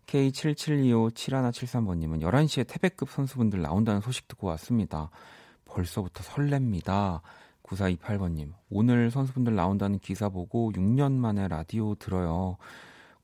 [0.07, 5.09] K77257173번님은 11시에 태백급 선수분들 나온다는 소식 듣고 왔습니다.
[5.67, 7.21] 벌써부터 설렙니다.
[7.65, 12.57] 9428번님, 오늘 선수분들 나온다는 기사 보고 6년 만에 라디오 들어요.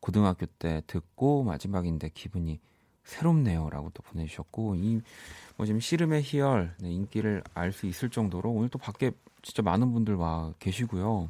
[0.00, 2.58] 고등학교 때 듣고 마지막인데 기분이
[3.04, 3.68] 새롭네요.
[3.70, 5.00] 라고 또 보내주셨고, 이,
[5.56, 9.10] 뭐 지금 씨름의 희열, 네, 인기를 알 수 있을 정도로 오늘 또 밖에
[9.42, 11.28] 진짜 많은 분들 와 계시고요.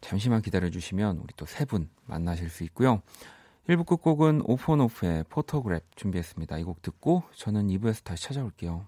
[0.00, 3.02] 잠시만 기다려주시면 우리 또 세 분 만나실 수 있고요.
[3.68, 6.58] 1부 끝곡은 offonoff의 Photograph 준비했습니다.
[6.58, 8.86] 이 곡 듣고 저는 2부에서 다시 찾아올게요.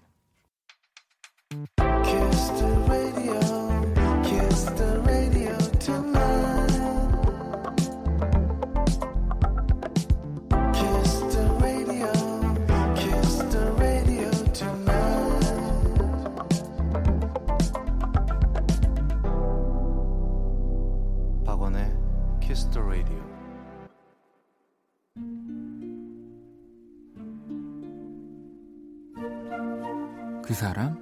[30.53, 30.95] 그 사람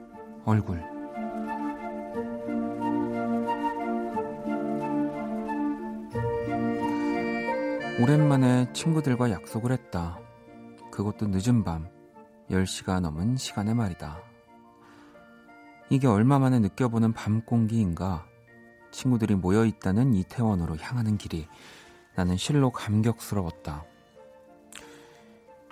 [0.45, 0.81] 얼굴
[8.01, 10.17] 오랜만에 친구들과 약속을 했다.
[10.89, 11.89] 그것도 늦은 밤
[12.49, 14.21] 10시가 넘은 시간의 말이다.
[15.89, 18.25] 이게 얼마 만에 느껴보는 밤 공기인가?
[18.91, 21.45] 친구들이 모여 있다는 이태원으로 향하는 길이
[22.15, 23.83] 나는 실로 감격스러웠다.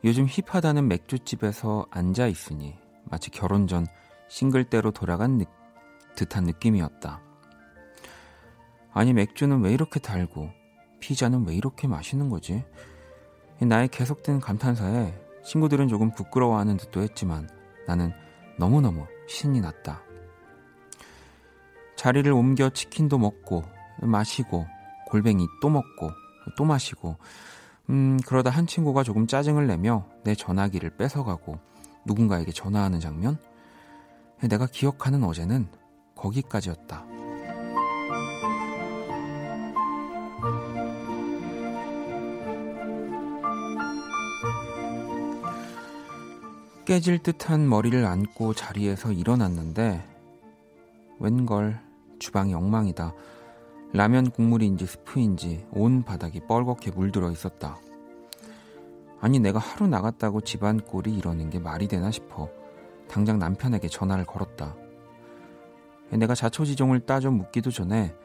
[0.04, 2.78] 요즘 힙하다는 맥주집에서 앉아 있으니
[3.10, 3.86] 마치 결혼 전
[4.28, 5.43] 싱글 때로 돌아간 느,
[6.15, 7.22] 듯한 느낌이었다.
[8.93, 10.50] 아니 맥주는 왜 이렇게 달고
[11.00, 12.63] 피자는 왜 이렇게 맛있는 거지?
[13.62, 17.50] 나의 계속된 감탄사에 친구들은 조금 부끄러워하는 듯도 했지만
[17.88, 18.12] 나는
[18.58, 20.02] 너무너무 신이 났다.
[21.95, 23.63] 자리를 옮겨 치킨도 먹고
[24.02, 24.65] 마시고
[25.08, 26.12] 골뱅이 또 먹고
[26.58, 27.17] 또 마시고
[27.89, 31.60] 음 그러다 한 친구가 조금 짜증을 내며 내 전화기를 뺏어가고
[32.10, 33.38] 누군가에게 전화하는 장면?
[34.41, 35.67] 내가 기억하는 어제는
[36.15, 37.06] 거기까지였다.
[46.86, 50.04] 깨질 듯한 머리를 안고 자리에서 일어났는데
[51.19, 51.80] 웬걸
[52.17, 53.13] 주방이 엉망이다.
[53.93, 57.78] 라면 국물인지 스프인지 온 바닥이 뻘겋게 물들어 있었다.
[59.21, 62.49] 아니 내가 하루 나갔다고 집안 꼴이 이러는 게 말이 되나 싶어
[63.08, 64.75] 당장 남편에게 전화를 걸었다.
[66.12, 68.15] 내가 자초지종을 따져 묻기도 전에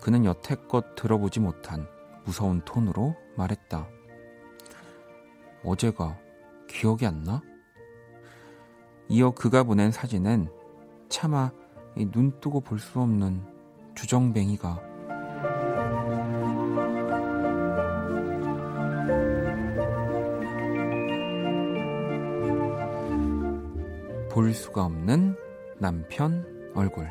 [0.00, 1.86] 그는 여태껏 들어보지 못한
[2.24, 3.88] 무서운 톤으로 말했다.
[5.64, 6.18] 어제가
[6.68, 7.42] 기억이 안 나?
[9.08, 10.48] 이어 그가 보낸 사진엔
[11.08, 11.50] 차마
[12.12, 13.44] 눈 뜨고 볼 수 없는
[13.94, 14.93] 주정뱅이가
[24.34, 25.36] 볼 수가 없는
[25.78, 26.44] 남편
[26.74, 27.08] 얼굴.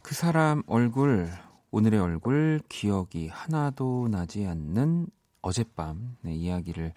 [0.00, 1.28] 그 사람 얼굴,
[1.72, 5.08] 오늘의 얼굴, 기억이 하나도 나지 않는
[5.42, 6.92] 어젯밤 네, 이야기를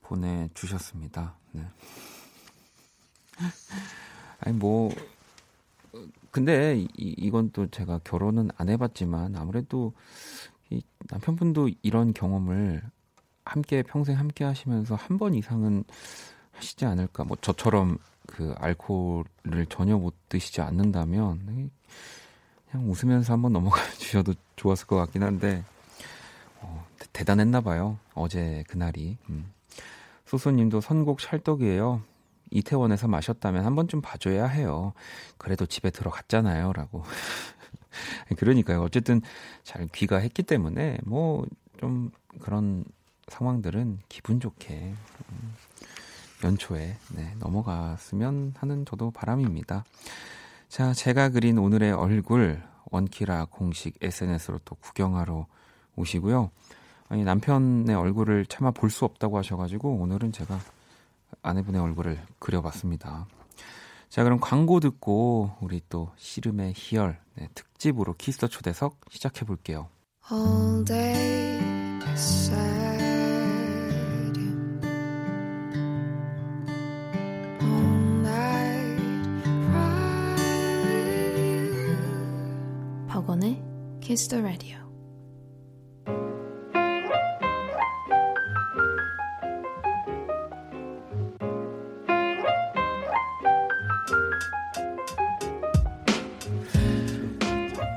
[0.00, 1.36] 보내주셨습니다.
[1.52, 1.66] 네.
[4.40, 4.90] 아니, 뭐,
[6.30, 9.92] 근데 이, 이건 또 제가 결혼은 안 해봤지만 아무래도
[10.70, 12.82] 이 남편분도 이런 경험을
[13.46, 15.84] 함께 평생 함께 하시면서 한 번 이상은
[16.52, 17.24] 하시지 않을까.
[17.24, 21.70] 뭐 저처럼 그 알코올을 전혀 못 드시지 않는다면
[22.70, 25.64] 그냥 웃으면서 한번 넘어가 주셔도 좋았을 것 같긴 한데
[26.60, 27.98] 어, 대단했나 봐요.
[28.14, 29.16] 어제 그날이.
[29.30, 29.52] 음.
[30.26, 32.02] 소소님도 선곡 찰떡이에요.
[32.50, 34.92] 이태원에서 마셨다면 한 번쯤 봐줘야 해요.
[35.38, 36.72] 그래도 집에 들어갔잖아요.
[36.72, 37.04] 라고.
[38.36, 38.82] 그러니까요.
[38.82, 39.20] 어쨌든
[39.62, 41.44] 잘 귀가했기 때문에 뭐
[41.78, 42.84] 좀 그런
[43.28, 44.94] 상황들은 기분 좋게
[45.32, 45.54] 음,
[46.44, 49.84] 연초에 네, 넘어갔으면 하는 저도 바람입니다.
[50.68, 55.46] 자, 제가 그린 오늘의 얼굴 원키라 공식 SNS로 또 구경하러
[55.96, 56.50] 오시고요.
[57.08, 60.58] 아니 남편의 얼굴을 차마 볼 수 없다고 하셔가지고 오늘은 제가
[61.42, 63.26] 아내분의 얼굴을 그려봤습니다.
[64.08, 69.88] 자, 그럼 광고 듣고 우리 또 씨름의 희열 네, 특집으로 Kiss the 초대석 시작해 볼게요.
[70.30, 71.58] All day
[84.16, 84.78] The Radio.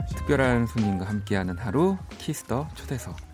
[0.09, 3.28] 특별한 손님과 함께하는 하루 Kiss the 초대석.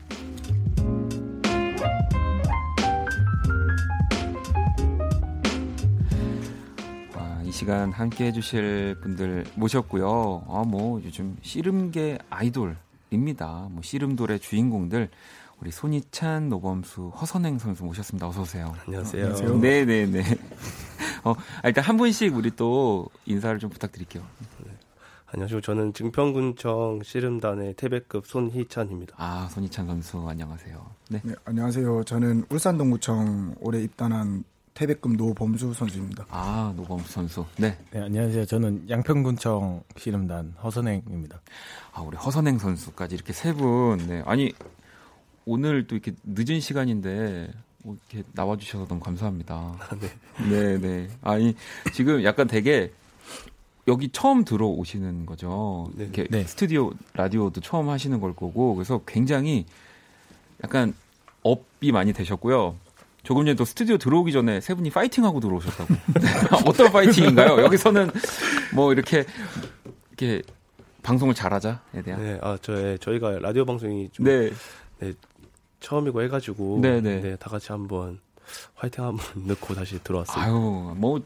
[7.56, 10.44] 시간 함께 해주실 분들 모셨고요.
[10.50, 13.70] 아, 뭐, 요즘 씨름계 아이돌입니다.
[13.72, 15.08] 뭐, 씨름돌의 주인공들.
[15.62, 18.28] 우리 손희찬, 노범수, 허선행 선수 모셨습니다.
[18.28, 18.76] 어서 오세요.
[18.86, 19.62] 안녕하세요.
[19.62, 20.24] 네네 네.
[21.24, 24.22] 어, 아, 일단 한 분씩 우리 또 인사를 좀 부탁드릴게요.
[24.66, 24.72] 네.
[25.28, 25.62] 안녕하세요.
[25.62, 29.16] 저는 증평군청 씨름단의 태백급 손희찬입니다.
[29.18, 30.86] 아, 손희찬 선수 안녕하세요.
[31.10, 31.22] 네.
[31.24, 32.04] 네 안녕하세요.
[32.04, 34.44] 저는 울산동구청 올해 입단한
[34.76, 36.26] 태백금 노범수 선수입니다.
[36.30, 37.46] 아, 노범수 선수.
[37.56, 37.78] 네.
[37.92, 38.46] 네, 안녕하세요.
[38.46, 41.40] 저는 양평군청 씨름단 허선행입니다.
[41.94, 43.98] 아, 우리 허선행 선수까지 이렇게 세 분.
[44.06, 44.22] 네.
[44.26, 44.52] 아니,
[45.46, 49.56] 오늘 또 이렇게 늦은 시간인데 뭐 이렇게 나와 주셔서 너무 감사합니다.
[49.56, 50.10] 아, 네.
[50.50, 51.10] 네, 네.
[51.22, 51.56] 아니,
[51.94, 52.92] 지금 약간 되게
[53.88, 55.90] 여기 처음 들어오시는 거죠.
[55.96, 56.04] 네.
[56.04, 56.44] 이렇게 네.
[56.44, 59.66] 스튜디오 라디오도 처음 하시는 걸 거고 그래서 굉장히
[60.66, 60.94] 약간
[61.44, 62.76] 업이 많이 되셨고요.
[63.26, 65.94] 조금 전에 또 스튜디오 들어오기 전에 세 분이 파이팅하고 들어오셨다고.
[66.70, 67.60] 어떤 파이팅인가요?
[67.64, 68.12] 여기서는
[68.74, 69.26] 뭐 이렇게
[70.12, 70.44] 이렇게
[71.02, 72.22] 방송을 잘하자에 대한.
[72.22, 74.52] 네, 아 저희 저희가 라디오 방송이 좀 네.
[75.00, 75.14] 네
[75.80, 77.20] 처음이고 해가지고 네, 네.
[77.20, 78.20] 네, 다 같이 한번
[78.76, 80.44] 화이팅 한번 넣고 다시 들어왔어요.
[80.44, 81.20] 아유, 뭐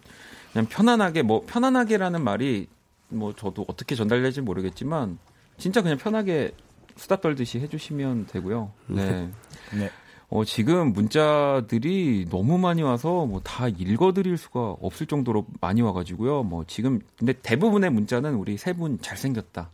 [0.54, 2.68] 그냥 편안하게 뭐 편안하게라는 말이
[3.10, 5.20] 뭐 저도 어떻게 전달될지 모르겠지만
[5.58, 6.54] 진짜 그냥 편하게
[6.96, 8.72] 수다 떨듯이 해주시면 되고요.
[8.88, 9.30] 네.
[9.74, 9.92] 네.
[10.30, 16.44] 어, 지금 문자들이 너무 많이 와서 뭐 다 읽어드릴 수가 없을 정도로 많이 와가지고요.
[16.44, 19.72] 뭐 지금 근데 대부분의 문자는 우리 세 분 잘생겼다,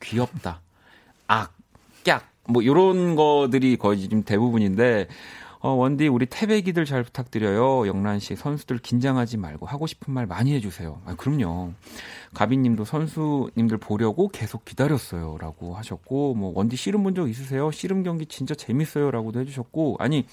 [0.00, 0.60] 귀엽다,
[1.26, 1.54] 악,
[2.04, 5.08] 깍, 뭐 이런 거들이 거의 지금 대부분인데
[5.64, 7.86] 어, 원디 우리 태백이들 잘 부탁드려요.
[7.88, 11.00] 영란 씨 선수들 긴장하지 말고 하고 싶은 말 많이 해주세요.
[11.06, 11.72] 아, 그럼요.
[12.34, 17.70] 가비님도 선수님들 보려고 계속 기다렸어요라고 하셨고 뭐 원디 씨름 본 적 있으세요?
[17.70, 20.26] 씨름 경기 진짜 재밌어요라고도 해주셨고 아니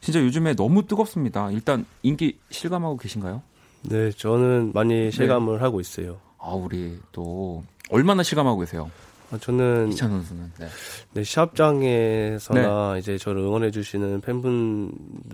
[0.00, 1.50] 진짜 요즘에 너무 뜨겁습니다.
[1.50, 3.42] 일단 인기 실감하고 계신가요?
[3.82, 5.60] 네, 저는 많이 실감을 네.
[5.60, 6.20] 하고 있어요.
[6.38, 8.90] 아 우리 또 얼마나 실감하고 계세요?
[9.30, 10.66] 아, 저는 이찬 선수는 네.
[11.14, 12.98] 네 시합장에서나 네.
[12.98, 14.92] 이제 저를 응원해 주시는 팬분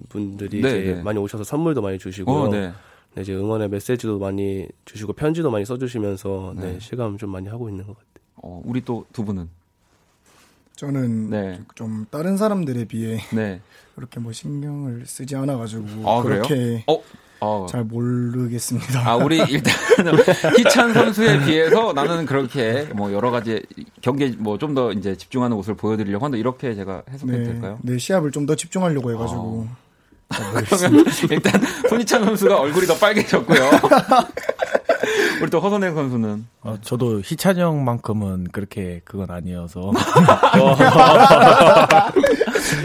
[0.08, 1.02] 분들이 네, 이제 네.
[1.02, 2.72] 많이 오셔서 선물도 많이 주시고 어, 네.
[3.14, 7.68] 네, 이제 응원의 메시지도 많이 주시고 편지도 많이 써주시면서 네, 네 실감 좀 많이 하고
[7.68, 8.24] 있는 것 같아요.
[8.36, 9.48] 어, 우리 또 두 분은
[10.80, 11.60] 저는 네.
[11.74, 13.60] 좀 다른 사람들에 비해 네.
[13.94, 17.02] 그렇게 뭐 신경을 쓰지 않아가지고 아, 그렇게 어?
[17.40, 17.66] 어.
[17.68, 19.08] 잘 모르겠습니다.
[19.08, 19.74] 아 우리 일단
[20.58, 23.62] 희찬 선수에 비해서 나는 그렇게 뭐 여러 가지
[24.00, 27.78] 경기 뭐좀 더 이제 집중하는 모습을 보여드리려고 한다 이렇게 제가 해석해도 네, 될까요?
[27.82, 29.40] 네 시합을 좀 더 집중하려고 해가지고.
[29.40, 29.68] 어.
[30.70, 33.70] 그러면 일단 손희찬 선수가 얼굴이 더 빨개졌고요.
[35.42, 39.92] 우리 또 허선행 선수는 어, 저도 희찬 형만큼은 그렇게 그건 아니어서.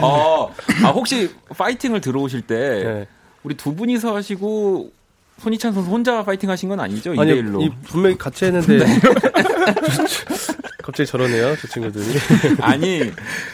[0.02, 0.50] 어,
[0.84, 3.08] 아 혹시 파이팅을 들어오실 때 네.
[3.46, 4.92] 우리 두 분이서 하시고
[5.38, 7.14] 손희찬 선수 혼자 파이팅 하신 건 아니죠?
[7.14, 7.72] 2대 1로.
[7.84, 9.00] 분명히 같이 했는데 네.
[10.84, 12.06] 갑자기 저러네요, 저 친구들이.
[12.62, 13.12] 아니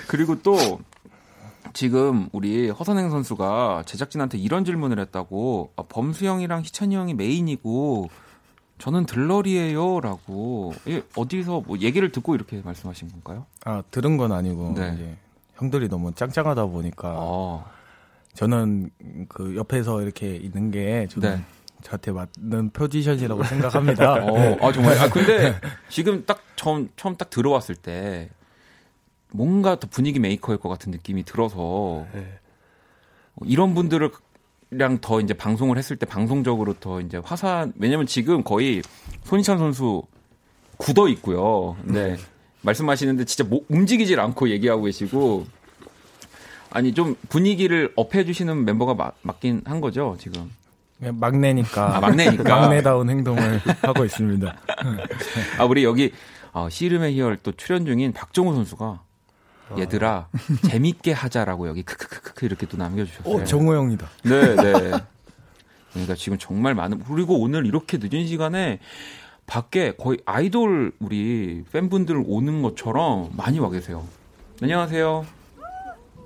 [0.07, 0.79] 그리고 또
[1.73, 8.09] 지금 우리 허선행 선수가 제작진한테 이런 질문을 했다고 아, 범수형이랑 희찬이 형이 메인이고
[8.77, 10.73] 저는 들러리예요라고
[11.15, 13.45] 어디서 뭐 얘기를 듣고 이렇게 말씀하신 건가요?
[13.65, 14.91] 아 들은 건 아니고 네.
[14.95, 15.17] 이제
[15.55, 17.69] 형들이 너무 짱짱하다 보니까 어.
[18.33, 18.89] 저는
[19.27, 21.45] 그 옆에서 이렇게 있는 게 저는 네.
[21.81, 24.13] 저한테 맞는 포지션이라고 생각합니다.
[24.23, 24.97] 어, 아 정말.
[24.97, 28.29] 아 근데 지금 딱 처음 처음 딱 들어왔을 때
[29.31, 32.39] 뭔가 더 분위기 메이커일 것 같은 느낌이 들어서 네.
[33.45, 34.11] 이런 분들이랑
[34.71, 38.81] 더 이제 방송을 했을 때 방송적으로 더 이제 화산 왜냐면 지금 거의
[39.23, 40.03] 손희찬 선수
[40.77, 41.75] 굳어 있고요.
[41.83, 42.17] 네.
[42.63, 45.45] 말씀하시는데 진짜 뭐, 움직이질 않고 얘기하고 계시고
[46.71, 50.49] 아니 좀 분위기를 업해 주시는 멤버가 마, 맞긴 한 거죠, 지금.
[50.99, 51.97] 막내니까.
[51.97, 52.43] 아, 막내니까.
[52.43, 54.55] 막내다운 행동을 하고 있습니다.
[55.57, 56.11] 아, 우리 여기
[56.53, 59.01] 어, 씨름의 희열 또 출연 중인 박정우 선수가
[59.79, 60.27] 얘들아
[60.69, 63.33] 재밌게 하자라고 여기 크크크크 이렇게 또 남겨주셨어요.
[63.35, 64.07] 어, 정우 형이다.
[64.23, 64.91] 네, 네.
[65.93, 68.79] 그러니까 지금 정말 많은 그리고 오늘 이렇게 늦은 시간에
[69.47, 74.05] 밖에 거의 아이돌 우리 팬분들 오는 것처럼 많이 와 계세요.
[74.61, 75.25] 안녕하세요.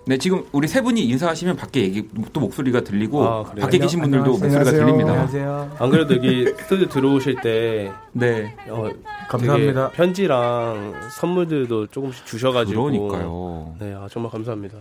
[0.08, 4.36] 네, 지금 우리 세 분이 인사하시면 밖에 얘기 또 목소리가 들리고 아, 밖에 계신 분들도
[4.36, 4.60] 안녕하세요.
[4.60, 5.10] 목소리가 들립니다.
[5.12, 5.76] 안녕하세요.
[5.80, 8.56] 안 그래도 여기 스튜디오 들어오실 때 네.
[8.70, 8.92] 어,
[9.28, 9.90] 감사합니다.
[9.92, 13.76] 편지랑 선물들도 조금씩 주셔가지고 그러니까요.
[13.80, 14.78] 네, 아, 정말 감사합니다.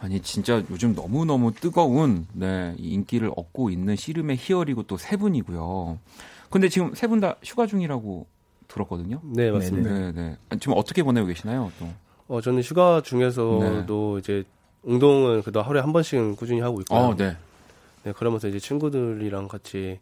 [0.00, 5.98] 아니 진짜 요즘 너무 너무 뜨거운 네 인기를 얻고 있는 씨름의 희열이고 또 세 분이고요.
[6.50, 8.26] 근데 지금 세 분 다 휴가 중이라고
[8.66, 9.20] 들었거든요.
[9.22, 9.90] 네 맞습니다.
[9.90, 10.36] 네, 네.
[10.58, 11.70] 지금 어떻게 보내고 계시나요?
[11.78, 11.86] 또?
[12.28, 14.18] 어 저는 휴가 중에서도 네.
[14.20, 14.44] 이제
[14.82, 16.98] 운동은 그래도 하루에 한 번씩은 꾸준히 하고 있고요.
[16.98, 17.36] 어, 네.
[18.04, 19.98] 네 그러면서 이제 친구들이랑 같이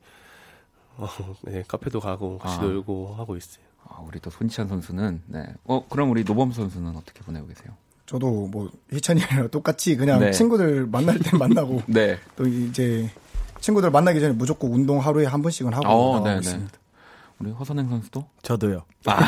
[0.96, 1.08] 어,
[1.42, 2.62] 네, 카페도 가고 같이 아.
[2.62, 3.64] 놀고 하고 있어요.
[3.88, 5.46] 아, 우리 또 손희찬 선수는 네.
[5.64, 7.72] 어, 그럼 우리 노범 선수는 어떻게 보내고 계세요?
[8.06, 10.30] 저도 뭐 희찬이랑 똑같이 그냥 네.
[10.32, 12.18] 친구들 만날 때 만나고 네.
[12.34, 13.08] 또 이제
[13.60, 16.40] 친구들 만나기 전에 무조건 운동 하루에 한 번씩은 하고 어, 나가고 네, 네.
[16.40, 16.78] 있습니다.
[17.38, 18.24] 우리 허선행 선수도?
[18.42, 18.84] 저도요.
[19.06, 19.20] 아.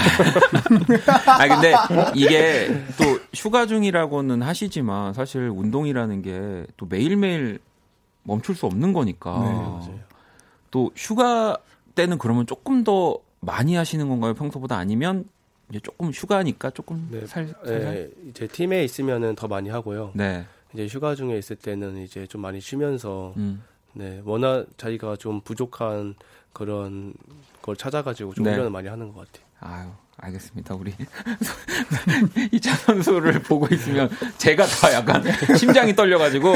[1.27, 1.75] 아 근데
[2.15, 7.59] 이게 또 휴가 중이라고는 하시지만 사실 운동이라는 게 또 매일매일
[8.23, 9.31] 멈출 수 없는 거니까.
[9.33, 9.99] 네, 맞아요.
[10.71, 11.57] 또 휴가
[11.95, 14.35] 때는 그러면 조금 더 많이 하시는 건가요?
[14.35, 15.25] 평소보다 아니면
[15.71, 20.13] 이제 조금 휴가니까 조금 네, 살, 살, 네, 이제 팀에 있으면은 더 많이 하고요.
[20.15, 20.45] 네.
[20.75, 23.63] 이제 휴가 중에 있을 때는 이제 좀 많이 쉬면서 음.
[23.95, 26.15] 네, 워낙 자기가 좀 부족한
[26.53, 27.15] 그런
[27.63, 28.51] 걸 찾아가지고 좀 네.
[28.51, 29.47] 훈련을 많이 하는 것 같아요.
[29.61, 30.75] 아유, 알겠습니다.
[30.75, 30.93] 우리
[32.53, 34.09] 이차 선수를 보고 있으면
[34.39, 35.23] 제가 다 약간
[35.57, 36.53] 심장이 떨려가지고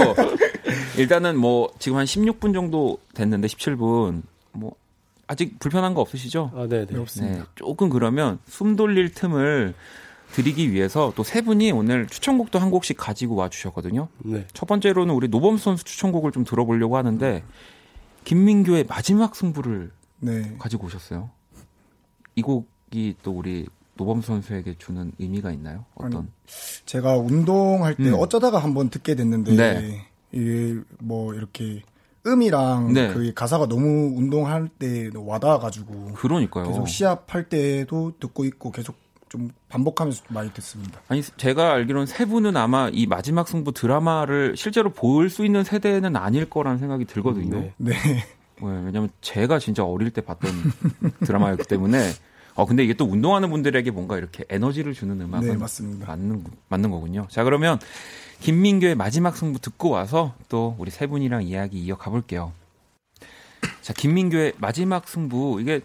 [0.97, 4.75] 일단은 뭐 지금 한 16분 정도 됐는데 17분 뭐
[5.27, 6.51] 아직 불편한 거 없으시죠?
[6.55, 7.05] 아, 네, 네.
[7.21, 9.75] 네, 조금 그러면 숨 돌릴 틈을
[10.33, 14.09] 드리기 위해서 또 세 분이 오늘 추천곡도 한 곡씩 가지고 와 주셨거든요.
[14.19, 14.47] 네.
[14.55, 17.43] 첫 번째로는 우리 노범 선수 추천곡을 좀 들어보려고 하는데
[18.25, 20.57] 김민규의 마지막 승부를 네.
[20.59, 21.31] 가지고 오셨어요.
[22.35, 25.85] 이 곡이 또 우리 노범 선수에게 주는 의미가 있나요?
[25.95, 26.17] 어떤?
[26.17, 26.29] 아니,
[26.87, 28.15] 제가 운동할 때 음.
[28.19, 30.07] 어쩌다가 한번 듣게 됐는데 네.
[30.33, 31.83] 이게 뭐 이렇게
[32.27, 33.13] 음이랑 네.
[33.13, 36.67] 그 가사가 너무 운동할 때 와닿아가지고 그러니까요.
[36.69, 38.97] 계속 시합할 때도 듣고 있고 계속
[39.33, 41.01] 좀 반복하면서 많이 듣습니다.
[41.09, 46.17] 아니 제가 알기로는 세 분은 아마 이 마지막 승부 드라마를 실제로 볼 수 있는 세대는
[46.17, 47.59] 아닐 거라는 생각이 들거든요.
[47.61, 47.73] 네.
[47.79, 47.93] 네.
[47.95, 48.23] 네
[48.61, 50.51] 왜냐면 제가 진짜 어릴 때 봤던
[51.25, 52.11] 드라마였기 때문에
[52.55, 56.07] 어 근데 이게 또 운동하는 분들에게 뭔가 이렇게 에너지를 주는 음악은 네, 맞습니다.
[56.07, 57.27] 맞는 맞는 거군요.
[57.31, 57.79] 자 그러면
[58.41, 62.53] 김민교의 마지막 승부 듣고 와서 또 우리 세 분이랑 이야기 이어가 볼게요.
[63.81, 65.81] 자, 김민교의 마지막 승부 이게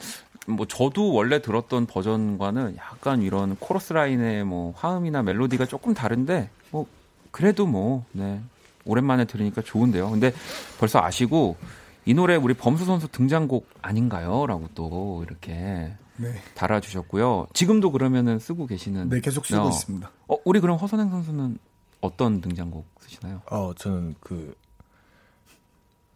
[0.47, 6.87] 뭐 저도 원래 들었던 버전과는 약간 이런 코러스 라인의 뭐 화음이나 멜로디가 조금 다른데 뭐
[7.31, 8.39] 그래도 뭐 네.
[8.85, 10.09] 오랜만에 들으니까 좋은데요.
[10.09, 10.33] 근데
[10.79, 11.57] 벌써 아시고
[12.05, 16.33] 이 노래 우리 범수 선수 등장곡 아닌가요?라고 또 이렇게 네.
[16.55, 17.47] 달아주셨고요.
[17.53, 19.09] 지금도 그러면은 쓰고 계시는?
[19.09, 19.69] 네, 계속 쓰고 어.
[19.69, 20.09] 있습니다.
[20.29, 21.57] 어, 우리 그럼 허선행 선수는
[21.99, 23.41] 어떤 등장곡 쓰시나요?
[23.51, 24.55] 어, 저는 그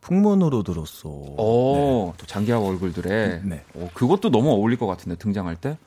[0.02, 1.10] 풍문으로 들었어.
[1.10, 2.18] 오, 네.
[2.18, 3.42] 또 장기하고 얼굴들의.
[3.44, 3.64] 네.
[3.76, 5.78] 오, 그것도 너무 어울릴 것 같은데 등장할 때.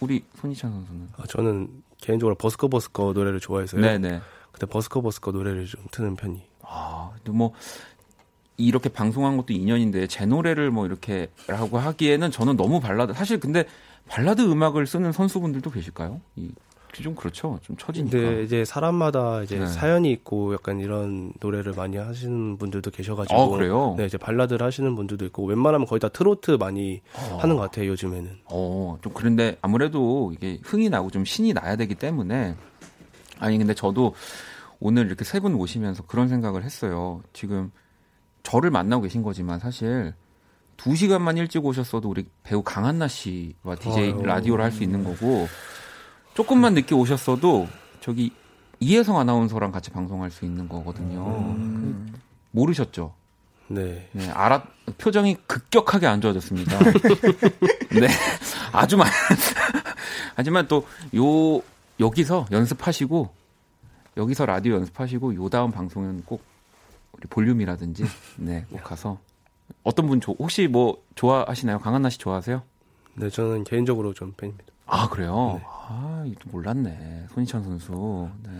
[0.00, 1.08] 우리 손희찬 선수는?
[1.16, 1.68] 아, 저는
[2.00, 3.80] 개인적으로 버스커 버스커 노래를 좋아해서요.
[3.80, 4.20] 네네.
[4.52, 6.42] 그때 버스커 버스커 노래를 좀 트는 편이.
[6.62, 7.52] 아, 뭐
[8.56, 13.64] 이렇게 방송한 것도 2년인데 제 노래를 뭐 이렇게라고 하기에는 저는 너무 발라드 사실 근데
[14.08, 16.20] 발라드 음악을 쓰는 선수분들도 계실까요?
[16.36, 16.50] 이,
[16.92, 17.58] 좀 그렇죠.
[17.62, 18.16] 좀 처지니까.
[18.18, 19.66] 근데 이제 사람마다 이제 네.
[19.66, 23.40] 사연이 있고 약간 이런 노래를 많이 하시는 분들도 계셔가지고.
[23.40, 23.94] 아, 그래요?
[23.96, 27.38] 네, 이제 발라드를 하시는 분들도 있고 웬만하면 거의 다 트로트 많이 어.
[27.40, 28.40] 하는 것 같아요 요즘에는.
[28.46, 32.54] 어, 좀 그런데 아무래도 이게 흥이 나고 좀 신이 나야 되기 때문에
[33.38, 34.14] 아니 근데 저도
[34.80, 37.22] 오늘 이렇게 세 분 모시면서 그런 생각을 했어요.
[37.32, 37.70] 지금
[38.42, 40.14] 저를 만나고 계신 거지만 사실
[40.76, 44.22] 두 시간만 일찍 오셨어도 우리 배우 강한나 씨와 DJ 아유.
[44.22, 45.46] 라디오를 할 수 있는 거고
[46.40, 47.68] 조금만 늦게 오셨어도
[48.00, 48.32] 저기
[48.78, 51.26] 이혜성 아나운서랑 같이 방송할 수 있는 거거든요.
[51.54, 52.08] 음.
[52.10, 52.18] 그,
[52.52, 53.12] 모르셨죠?
[53.68, 54.08] 네.
[54.12, 54.64] 네, 알아,
[54.96, 56.78] 표정이 급격하게 안 좋아졌습니다.
[57.92, 58.08] 네.
[58.72, 59.06] 아주 많,
[60.34, 61.62] 하지만 또, 요,
[62.00, 63.28] 여기서 연습하시고,
[64.16, 66.42] 여기서 라디오 연습하시고, 요 다음 방송은 꼭
[67.28, 68.04] 볼륨이라든지
[68.38, 69.18] 네, 꼭 가서
[69.82, 71.80] 어떤 분 조, 혹시 뭐 좋아하시나요?
[71.80, 72.62] 강한나 씨 좋아하세요?
[73.16, 74.69] 네, 저는 개인적으로 좀 팬입니다.
[74.90, 75.54] 아, 그래요?
[75.60, 75.66] 네.
[75.88, 77.26] 아, 이거 몰랐네.
[77.34, 78.28] 손희찬 선수.
[78.42, 78.50] 네.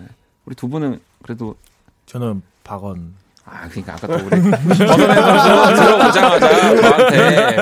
[0.47, 1.55] 우리 두 분은 그래도
[2.07, 3.15] 저는 박원
[3.45, 7.57] 아, 그러니까 아까 또 우리 번원혜 선수 들어오자마자 저한테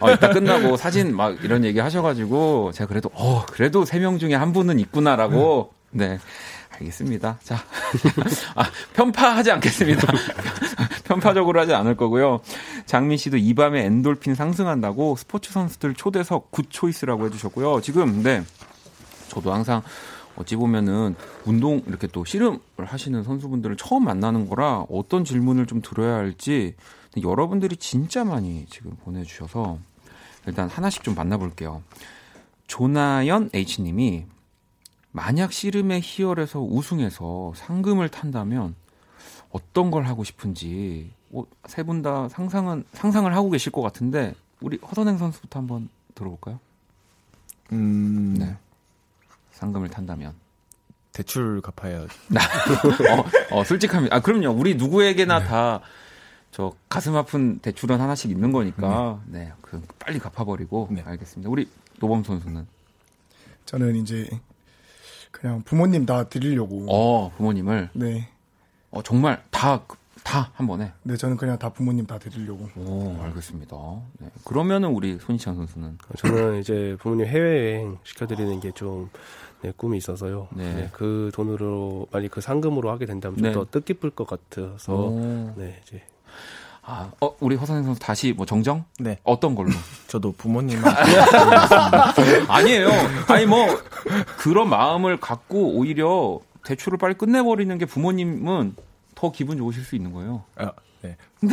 [0.00, 4.34] 어, 이따 끝나고 사진 막 이런 얘기 하셔가지고 제가 그래도 어 그래도 세 명 중에
[4.34, 6.18] 한 분은 있구나라고 네
[6.82, 7.38] 알겠습니다.
[7.42, 7.56] 자,
[8.54, 8.64] 아,
[8.94, 10.06] 편파하지 않겠습니다.
[11.04, 12.40] 편파적으로 하지 않을 거고요.
[12.86, 17.80] 장민 씨도 이 밤에 엔돌핀 상승한다고 스포츠 선수들 초대석 Good Choice라고 해주셨고요.
[17.80, 18.42] 지금 네,
[19.28, 19.82] 저도 항상
[20.36, 21.14] 어찌 보면은
[21.44, 26.74] 운동 이렇게 또 씨름을 하시는 선수분들을 처음 만나는 거라 어떤 질문을 좀 들어야 할지
[27.22, 29.78] 여러분들이 진짜 많이 지금 보내주셔서
[30.46, 31.82] 일단 하나씩 좀 만나볼게요.
[32.66, 34.24] 조나연 H님이
[35.12, 38.74] 만약 씨름의 희열에서 우승해서 상금을 탄다면
[39.50, 45.18] 어떤 걸 하고 싶은지 어, 세분 다 상상은 상상을 하고 계실 것 같은데 우리 허선행
[45.18, 46.58] 선수부터 한번 들어볼까요?
[47.72, 48.56] 음, 네.
[49.52, 50.34] 상금을 탄다면
[51.12, 52.00] 대출 갚아야.
[53.50, 54.16] 어, 어, 솔직합니다.
[54.16, 54.58] 아 그럼요.
[54.58, 55.46] 우리 누구에게나 네.
[55.46, 61.02] 다저 가슴 아픈 대출은 하나씩 있는 거니까 네, 네 그 빨리 갚아버리고 네.
[61.02, 61.48] 알겠습니다.
[61.50, 61.66] 우리
[61.98, 62.66] 노범 선수는
[63.64, 64.28] 저는 이제
[65.32, 66.86] 그냥 부모님 다 드리려고.
[66.88, 67.90] 어, 부모님을?
[67.94, 68.28] 네.
[68.92, 69.82] 어, 정말 다,
[70.22, 70.92] 다 한 번에?
[71.02, 72.68] 네, 저는 그냥 다 부모님 다 드리려고.
[72.76, 73.76] 오, 알겠습니다.
[74.20, 74.28] 네.
[74.44, 75.98] 그러면은 우리 손희찬 선수는?
[76.18, 79.10] 저는 이제 부모님 해외여행 시켜드리는 게 좀,
[79.62, 80.48] 네, 꿈이 있어서요.
[80.52, 80.74] 네.
[80.74, 80.88] 네.
[80.92, 83.70] 그 돈으로, 만약 그 상금으로 하게 된다면 좀더 네.
[83.80, 85.54] 뜻깊을 것 같아서, 오.
[85.56, 86.02] 네, 이제
[86.84, 88.84] 아, 어, 우리 허선생 선수 다시 뭐 정정?
[88.98, 89.18] 네.
[89.22, 89.70] 어떤 걸로?
[90.08, 90.80] 저도 부모님
[92.48, 92.88] 아니에요.
[93.28, 93.66] 아니 뭐
[94.38, 98.74] 그런 마음을 갖고 오히려 대출을 빨리 끝내버리는 게 부모님은
[99.14, 100.42] 더 기분 좋으실 수 있는 거예요.
[100.56, 100.72] 아,
[101.02, 101.16] 네.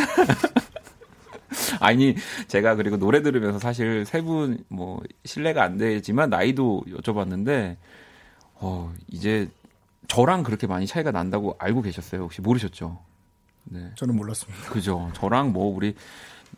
[1.80, 2.16] 아니
[2.48, 7.78] 제가 그리고 노래 들으면서 사실 세 분 뭐 신뢰가 안 되지만 나이도 여쭤봤는데
[8.56, 9.48] 어 이제
[10.08, 12.22] 저랑 그렇게 많이 차이가 난다고 알고 계셨어요?
[12.24, 13.00] 혹시 모르셨죠?
[13.66, 13.92] 네.
[13.96, 14.70] 저는 몰랐습니다.
[14.72, 15.12] 그죠.
[15.14, 15.96] 저랑 뭐 우리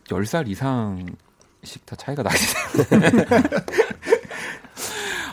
[0.06, 2.38] 10살 이상씩 다 차이가 나기
[2.90, 3.26] 때문에.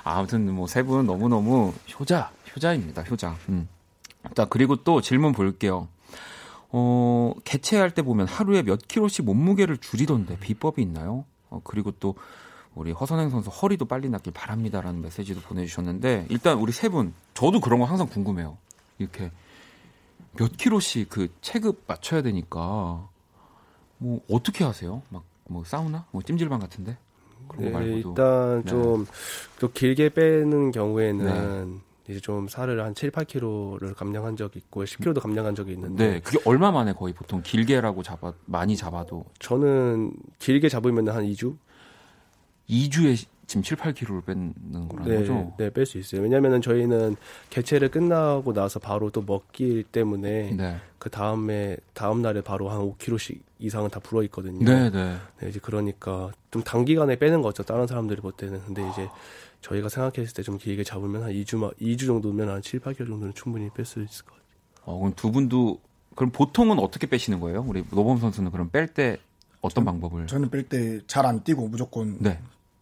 [0.04, 3.02] 아무튼 뭐 세 분 너무너무 효자, 효자입니다.
[3.02, 3.36] 효자.
[3.50, 3.68] 음.
[4.34, 5.88] 자, 그리고 또 질문 볼게요.
[6.70, 11.24] 어, 개최할 때 보면 하루에 몇 킬로씩 몸무게를 줄이던데 비법이 있나요?
[11.50, 12.14] 어, 그리고 또
[12.74, 17.80] 우리 허선행 선수 허리도 빨리 낫길 바랍니다라는 메시지도 보내주셨는데 일단 우리 세 분 저도 그런
[17.80, 18.56] 거 항상 궁금해요.
[18.98, 19.30] 이렇게
[20.38, 23.08] 몇 킬로씩 그 체급 맞춰야 되니까
[23.98, 25.02] 뭐 어떻게 하세요?
[25.10, 26.96] 막 뭐 사우나, 뭐 찜질방 같은데?
[27.56, 28.70] 네, 일단 네.
[28.70, 31.80] 좀또 길게 빼는 경우에는 네.
[32.08, 36.38] 이제 좀 살을 한 7, 8kg를 감량한 적이 있고 10kg도 감량한 적이 있는데 네, 그게
[36.44, 41.56] 얼마 만에 거의 보통 길게라고 잡아 많이 잡아도 저는 길게 잡으면 한 2주
[42.68, 45.54] 2주에 지금 7, 8kg를 뺏는 거라는 네, 거죠?
[45.58, 46.20] 네, 뺄 수 있어요.
[46.20, 47.16] 왜냐면은 저희는
[47.50, 50.76] 개체를 끝나고 나서 바로 또 먹기 때문에 네.
[50.98, 54.64] 그 다음에 다음 날에 바로 한 5kg씩 이상은 다 불어 있거든요.
[54.64, 55.16] 네, 네.
[55.40, 57.62] 네, 이제 그러니까 좀 단기간에 빼는 거죠.
[57.62, 58.60] 다른 사람들이 볼 때는.
[58.66, 59.08] 근데 이제
[59.62, 63.70] 저희가 생각했을 때 좀 길게 잡으면 한 2주 2주 정도면 한 7, 8kg 정도는 충분히
[63.70, 64.44] 뺄 수 있을 것 같아요.
[64.84, 65.80] 어, 그럼 두 분도
[66.14, 67.64] 그럼 보통은 어떻게 빼시는 거예요?
[67.66, 69.16] 우리 노범 선수는 그럼 뺄 때
[69.62, 70.26] 어떤 방법을?
[70.26, 72.38] 저는 뺄 때 잘 안 뛰고 무조건 네.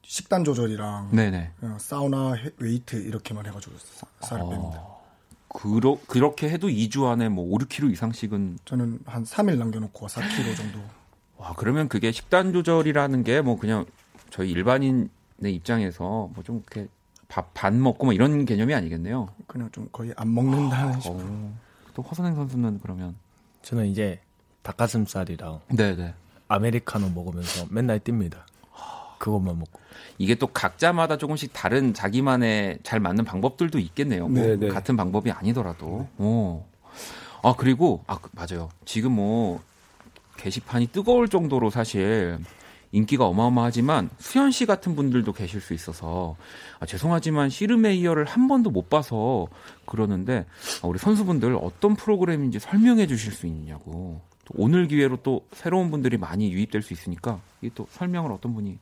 [0.08, 1.50] 식단 조절이랑 네네.
[1.78, 3.74] 사우나 웨이트 이렇게만 해가지고
[4.20, 4.48] 살을 어...
[4.50, 4.96] 뺍니다.
[5.48, 10.80] 그러, 그렇게 해도 2주 안에 뭐 5, 6kg 이상씩은 저는 한 3일 남겨놓고 4kg 정도.
[11.38, 13.84] 와 그러면 그게 식단 조절이라는 게 뭐 그냥
[14.30, 15.08] 저희 일반인의
[15.42, 16.88] 입장에서 뭐 좀 이렇게
[17.28, 19.28] 밥 반 먹고 뭐 이런 개념이 아니겠네요.
[19.46, 21.16] 그냥 좀 거의 안 먹는다는 아, 싶은.
[21.20, 21.58] 어.
[21.94, 23.16] 또 허선행 선수는 그러면
[23.62, 24.20] 저는 이제
[24.62, 26.14] 닭가슴살이랑 네네.
[26.48, 28.44] 아메리카노 먹으면서 맨날 뜁니다.
[29.18, 29.80] 그것만 먹고.
[30.18, 34.28] 이게 또 각자마다 조금씩 다른 자기만의 잘 맞는 방법들도 있겠네요.
[34.28, 36.08] 뭐 같은 방법이 아니더라도.
[36.16, 36.24] 네.
[36.24, 36.64] 오.
[37.42, 38.70] 아 그리고 아 그, 맞아요.
[38.84, 39.60] 지금 뭐
[40.36, 42.38] 게시판이 뜨거울 정도로 사실
[42.92, 46.36] 인기가 어마어마하지만 수현 씨 같은 분들도 계실 수 있어서
[46.80, 49.48] 아, 죄송하지만 시르메이어를 한 번도 못 봐서
[49.84, 50.46] 그러는데
[50.82, 54.20] 아, 우리 선수분들 어떤 프로그램인지 설명해 주실 수 있냐고
[54.54, 58.78] 오늘 기회로 또 새로운 분들이 많이 유입될 수 있으니까 이또 설명을 어떤 분이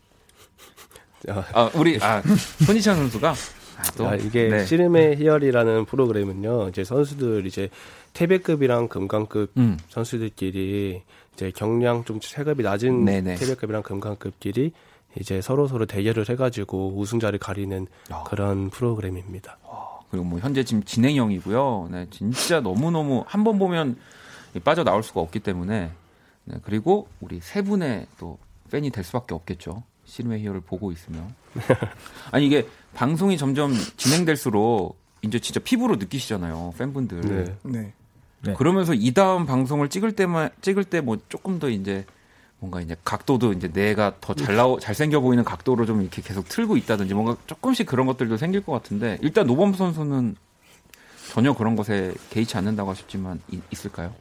[1.29, 2.23] 아, 우리 아
[2.67, 4.67] 손희찬 선수가 아, 또 아, 이게 네.
[4.67, 6.69] 씨름의 희열이라는 프로그램은요.
[6.69, 7.71] 이제 선수들 이제
[8.13, 9.79] 태백급이랑 금강급 음.
[9.89, 11.03] 선수들끼리
[11.35, 13.35] 이제 경량 좀 체급이 낮은 네네.
[13.37, 14.73] 태백급이랑 금강급끼리
[15.19, 18.25] 이제 서로 서로 대결을 해가지고 우승자를 가리는 아.
[18.25, 19.59] 그런 프로그램입니다.
[19.65, 21.89] 아, 그리고 뭐 현재 지금 진행형이고요.
[21.91, 23.97] 네, 진짜 너무 너무 한 번 보면
[24.63, 25.91] 빠져 나올 수가 없기 때문에
[26.45, 28.39] 네, 그리고 우리 세 분의 또
[28.71, 29.83] 팬이 될 수밖에 없겠죠.
[30.15, 31.35] 씨름의 히어를 보고 있으면.
[32.31, 37.21] 아니 이게 방송이 점점 진행될수록 이제 진짜 피부로 느끼시잖아요 팬분들.
[37.23, 37.57] 네.
[37.63, 37.93] 네.
[38.43, 38.53] 네.
[38.55, 42.05] 그러면서 이 다음 방송을 찍을 때만 찍을 때 뭐 조금 더 이제
[42.61, 46.49] 뭔가 이제 각도도 이제 내가 더 잘 나오 잘 생겨 보이는 각도로 좀 이렇게 계속
[46.49, 50.37] 틀고 있다든지 뭔가 조금씩 그런 것들도 생길 것 같은데 일단 노범 선수는
[51.33, 54.15] 전혀 그런 것에 개의치 않는다고 하셨지만 이, 있을까요?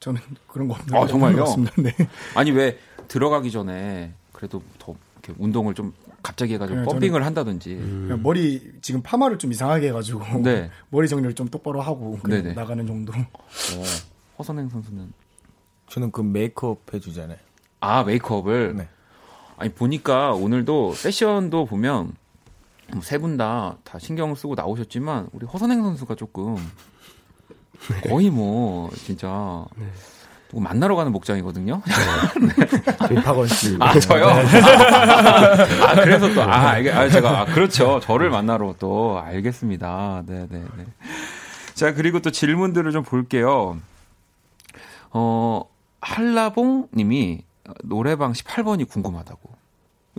[0.00, 1.44] 저는 그런 거 없는 아, 정말요?
[1.78, 1.94] 네.
[2.34, 8.20] 아니 왜 들어가기 전에 그래도 더 이렇게 운동을 좀 갑자기 해가지고 네, 펌핑을 한다든지 음.
[8.22, 10.70] 머리 지금 파마를 좀 이상하게 해가지고 네.
[10.90, 12.16] 머리 정리를 좀 똑바로 하고
[12.54, 13.12] 나가는 정도.
[13.12, 13.82] 어,
[14.38, 15.12] 허선행 선수는
[15.88, 17.36] 저는 그 메이크업 해주잖아요.
[17.80, 18.76] 아 메이크업을.
[18.76, 18.88] 네.
[19.56, 22.12] 아니 보니까 오늘도 패션도 보면
[22.92, 26.54] 뭐 세분 다 다 신경 쓰고 나오셨지만 우리 허선행 선수가 조금
[27.90, 28.08] 네.
[28.08, 29.64] 거의 뭐 진짜.
[30.48, 30.50] 네.
[30.50, 31.82] 누구 만나러 가는 목장이거든요.
[33.10, 33.22] 네.
[33.22, 33.76] 박원 씨.
[33.80, 34.26] 아, 저요?
[34.26, 34.60] 네.
[35.82, 38.00] 아, 그래서 또, 아, 아, 제가, 아, 그렇죠.
[38.00, 40.22] 저를 만나러 또, 알겠습니다.
[40.26, 40.48] 네네네.
[40.50, 40.84] 네, 네.
[41.74, 43.76] 자, 그리고 또 질문들을 좀 볼게요.
[45.10, 45.64] 어,
[46.00, 47.42] 한라봉 님이
[47.84, 49.57] 노래방 18번이 궁금하다고.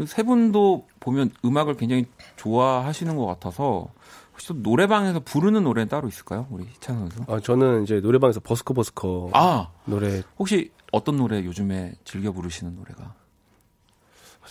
[0.06, 2.06] 세 분도 보면 음악을 굉장히
[2.38, 3.88] 좋아하시는 것 같아서
[4.32, 6.48] 혹시 또 노래방에서 부르는 노래는 따로 있을까요?
[6.50, 7.24] 우리 희찬 선수?
[7.28, 13.14] 아, 저는 이제 노래방에서 버스커 버스커 아, 노래 혹시 어떤 노래 요즘에 즐겨 부르시는 노래가?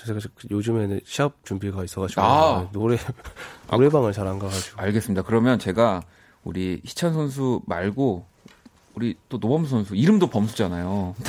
[0.07, 0.21] 제가
[0.51, 2.69] 요즘에는 시합 준비가 있어가지고 아.
[2.73, 2.97] 노래
[3.71, 5.23] 노래방을 잘 안 가가지고 알겠습니다.
[5.23, 6.03] 그러면 제가
[6.45, 8.25] 우리 희찬 선수 말고
[8.95, 11.15] 우리 또 노범수 선수 이름도 범수잖아요.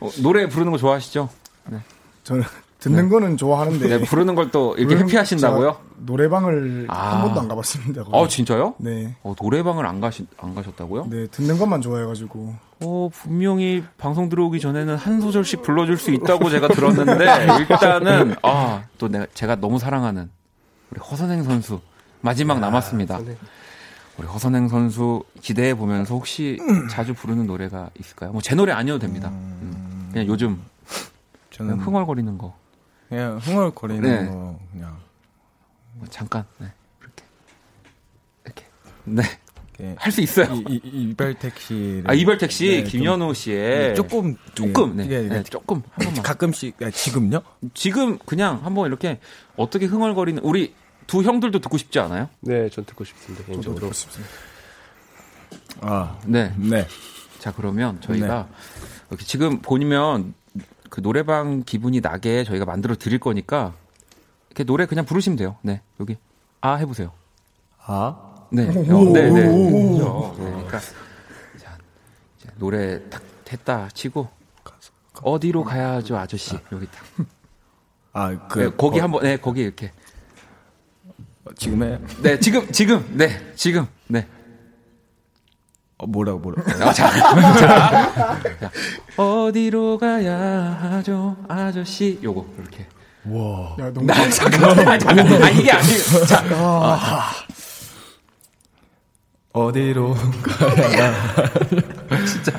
[0.00, 1.28] 어, 노래 부르는 거 좋아하시죠?
[1.70, 1.78] 네.
[2.28, 2.42] 저는
[2.78, 3.08] 듣는 네.
[3.08, 5.76] 거는 좋아하는데 네, 부르는 걸 또 이렇게 회피하신다고요?
[5.96, 7.14] 노래방을 아.
[7.16, 8.04] 한 번도 안 가봤습니다.
[8.12, 8.74] 아 진짜요?
[8.78, 9.16] 네.
[9.24, 11.08] 어, 노래방을 안 가시 안 가셨다고요?
[11.10, 12.54] 네, 듣는 것만 좋아해가지고.
[12.84, 17.26] 어 분명히 방송 들어오기 전에는 한 소절씩 불러줄 수 있다고 제가 들었는데
[17.68, 20.30] 일단은 아또 내가 제가 너무 사랑하는
[20.92, 21.80] 우리 허선행 선수
[22.20, 23.18] 마지막 아, 남았습니다.
[24.18, 26.58] 우리 허선행 선수 기대해 보면서 혹시
[26.90, 28.30] 자주 부르는 노래가 있을까요?
[28.30, 29.28] 뭐 제 노래 아니어도 됩니다.
[29.30, 30.08] 음...
[30.12, 30.60] 그냥 요즘
[31.58, 32.56] 저는 흥얼거리는 거.
[33.08, 34.26] 그냥 흥얼거리는 네.
[34.30, 34.98] 거 그냥
[35.94, 36.72] 뭐 잠깐 네.
[37.00, 37.24] 이렇게
[38.44, 38.64] 이렇게
[39.04, 39.94] 네.
[39.98, 40.46] 할 수 있어요.
[40.68, 42.02] 이, 이, 이별 택시.
[42.06, 46.22] 아 이별 택시 네, 김현우 씨의 네, 조금 조금 네, 네, 네, 조금 한 번만.
[46.22, 47.40] 가끔씩 아, 지금요?
[47.74, 49.20] 지금 그냥 한번 이렇게
[49.56, 50.74] 어떻게 흥얼거리는 우리
[51.06, 52.28] 두 형들도 듣고 싶지 않아요?
[52.40, 53.44] 네, 전 듣고 싶습니다.
[53.46, 53.80] 개인적으로.
[53.80, 54.32] 듣고 싶습니다.
[55.80, 56.86] 아, 네, 네.
[57.38, 58.48] 자 그러면 저희가
[59.08, 60.34] 이렇게 지금 보면
[60.88, 63.74] 그 노래방 기분이 나게 저희가 만들어 드릴 거니까
[64.48, 65.56] 이렇게 노래 그냥 부르시면 돼요.
[65.62, 66.16] 네, 여기
[66.60, 67.12] 아 해보세요.
[67.78, 69.30] 아, 네, 어, 네, 네.
[69.30, 70.34] 그렇죠.
[70.36, 71.78] 그러니까 자,
[72.56, 74.28] 노래 딱 됐다 치고
[75.22, 76.60] 어디로 가야죠, 아저씨 아.
[76.72, 77.04] 여기 딱.
[78.12, 79.92] 아, 그 네, 거기 어, 한번 네, 거기 이렇게.
[81.56, 81.98] 지금 해?
[82.22, 84.26] 네, 지금 지금 네, 지금 네.
[85.98, 86.70] 어, 뭐라고 뭐라고.
[86.70, 88.70] 아, 자, 자, 자,
[89.16, 90.36] 어디로 가야
[90.80, 92.18] 하죠, 아저씨?
[92.22, 92.86] 요거 이렇게.
[93.24, 93.76] 와.
[93.80, 96.26] 야, 너무 나, 잠깐, 아, 잠깐, 아, 이게 아니에요.
[96.26, 97.30] 자, 아.
[99.52, 101.14] 어디로 가야
[102.26, 102.52] 진짜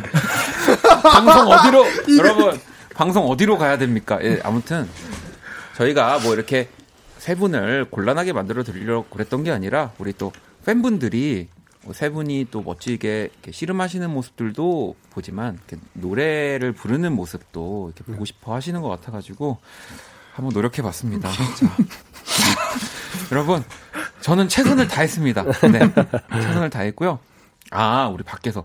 [1.02, 1.86] 방송 어디로
[2.18, 2.60] 여러분
[2.94, 4.20] 방송 어디로 가야 됩니까?
[4.22, 4.90] 예, 아무튼
[5.78, 6.68] 저희가 뭐 이렇게
[7.18, 10.34] 세 분을 곤란하게 만들어 드리려고 그랬던 게 아니라 우리 또
[10.66, 11.59] 팬분들이 뭐
[11.94, 15.60] 세 분이 또 멋지게 씨름하시는 모습들도 보지만
[15.94, 19.58] 노래를 부르는 모습도 이렇게 보고 싶어 하시는 것 같아가지고
[20.34, 21.30] 한번 노력해 봤습니다.
[23.32, 23.64] 여러분,
[24.22, 25.44] 저는 최선을 다했습니다.
[25.72, 25.80] 네.
[26.34, 27.20] 최선을 다했고요.
[27.72, 28.64] 아, 우리 밖에서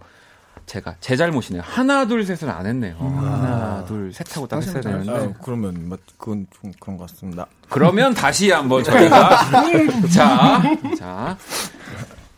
[0.67, 1.63] 제가 제 잘못이네요.
[1.65, 2.97] 하나 둘 셋은 안 했네요.
[3.01, 3.19] 음.
[3.19, 5.13] 하나 둘 셋 하고 딱 했어야 되는데.
[5.13, 7.47] 아, 그러면 뭐 그건 좀 그런 것 같습니다.
[7.69, 9.51] 그러면 다시 한번 저희가
[10.13, 10.63] 자,
[10.99, 11.37] 자.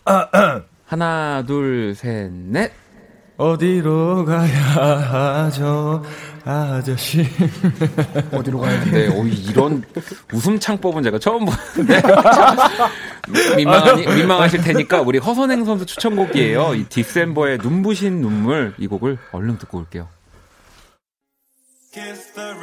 [0.86, 2.72] 하나 둘 셋 넷.
[3.38, 4.48] 어디로 가야
[5.44, 6.02] 하죠,
[6.42, 7.26] 아저씨?
[8.32, 8.90] 어디로 가야 돼?
[8.90, 9.84] 네, 오, 이런
[10.32, 12.00] 웃음 창법은 제가 처음 보는데.
[13.56, 16.76] 민망하니, 민망하실 테니까 우리 허선행 선수 추천곡이에요.
[16.76, 20.08] 이 디셈버의 눈부신 눈물 이 곡을 얼른 듣고 올게요.
[21.92, 22.54] Kiss the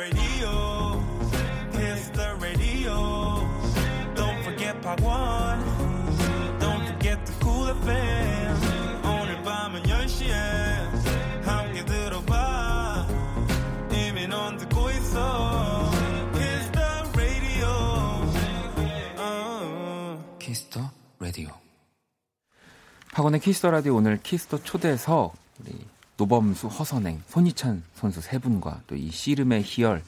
[23.14, 25.86] 학원의 Kiss the Radio 오늘 Kiss the 초대석 우리
[26.18, 30.04] 노범수, 허선행, 손희찬 선수 세 분과 또 이 씨름의 희열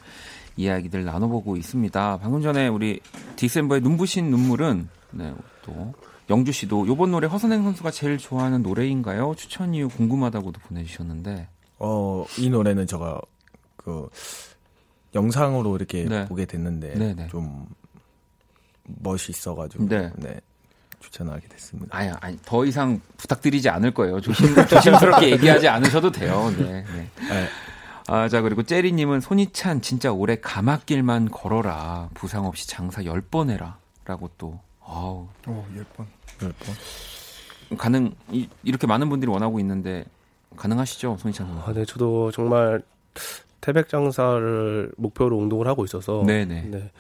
[0.58, 2.20] 이야기들 나눠보고 있습니다.
[2.20, 3.00] 방금 전에 우리
[3.36, 5.34] 디셈버의 눈부신 눈물은 네,
[5.64, 5.94] 또
[6.30, 9.36] 영주 씨도 요번 노래 허선행 선수가 제일 좋아하는 노래인가요?
[9.36, 11.48] 추천 이유 궁금하다고도 보내주셨는데.
[11.80, 13.20] 어, 이 노래는 제가
[13.76, 14.08] 그
[15.14, 16.26] 영상으로 이렇게 네.
[16.26, 17.14] 보게 됐는데 네네.
[17.14, 17.28] 네.
[17.28, 17.68] 좀
[18.86, 20.12] 멋있어가지고 네.
[20.16, 20.40] 네.
[21.06, 21.96] 추천하게 됐습니다.
[21.96, 24.20] 아니, 아니, 더 이상 부탁드리지 않을 거예요.
[24.22, 26.52] 조심, 조심스럽게 얘기하지 않으셔도 돼요.
[26.58, 27.10] 네, 네.
[27.30, 27.48] 네.
[28.08, 32.10] 아, 자, 그리고 째리님은 손이 찬 진짜 올해 가마길만 걸어라.
[32.14, 33.78] 부상 없이 장사 10번 해라.
[34.06, 35.28] 라고 또, 아우.
[35.48, 36.06] 어, 10번.
[36.40, 37.78] 10번.
[37.78, 40.06] 가능, 이, 이렇게 많은 분들이 원하고 있는데,
[40.56, 41.18] 가능하시죠?
[41.20, 41.64] 손이 찬 선수?
[41.70, 42.82] 아, 네, 저도 정말
[43.62, 46.24] 태백 장사를 목표로 운동을 하고 있어서.
[46.26, 46.62] 네네.
[46.70, 46.92] 네.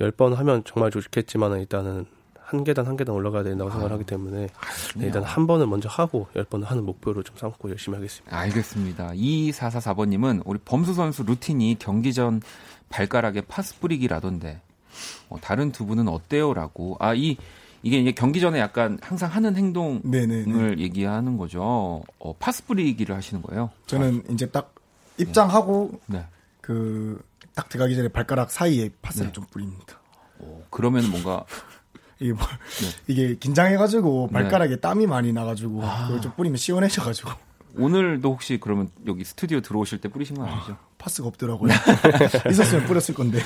[0.00, 2.06] 10번 하면 정말 좋겠지만 일단은
[2.46, 4.48] 한 계단 한 계단 올라가야 된다고 생각을 하기 때문에
[4.94, 8.38] 네, 일단 한 번을 먼저 하고 10번을 하는 목표로 좀 삼고 열심히 하겠습니다.
[8.38, 9.08] 알겠습니다.
[9.10, 12.40] 2444번님은 우리 범수 선수 루틴이 경기 전
[12.88, 14.60] 발가락에 파스 뿌리기라던데
[15.28, 16.54] 어, 다른 두 분은 어때요?
[16.54, 16.96] 라고.
[17.00, 17.36] 아, 이,
[17.82, 20.78] 이게 이제 경기 전에 약간 항상 하는 행동을 네네네.
[20.78, 22.04] 얘기하는 거죠.
[22.20, 23.70] 어, 파스 뿌리기를 하시는 거예요?
[23.86, 24.32] 저는 아.
[24.32, 24.72] 이제 딱
[25.18, 26.24] 입장하고 네.
[26.60, 27.20] 그,
[27.56, 29.32] 딱 들어가기 전에 발가락 사이에 파스를 네.
[29.32, 29.98] 좀 뿌립니다.
[30.38, 31.44] 오, 그러면 뭔가
[32.18, 32.88] 이게 뭐, 네.
[33.12, 34.80] 이게 긴장해가지고 발가락에 네.
[34.80, 36.06] 땀이 많이 나가지고 아.
[36.06, 37.30] 그걸 좀 뿌리면 시원해져가지고.
[37.78, 40.72] 오늘도 혹시 그러면 여기 스튜디오 들어오실 때 뿌리신 건 아니죠?
[40.72, 41.70] 아, 파스가 없더라고요.
[42.50, 43.38] 있었으면 뿌렸을 건데.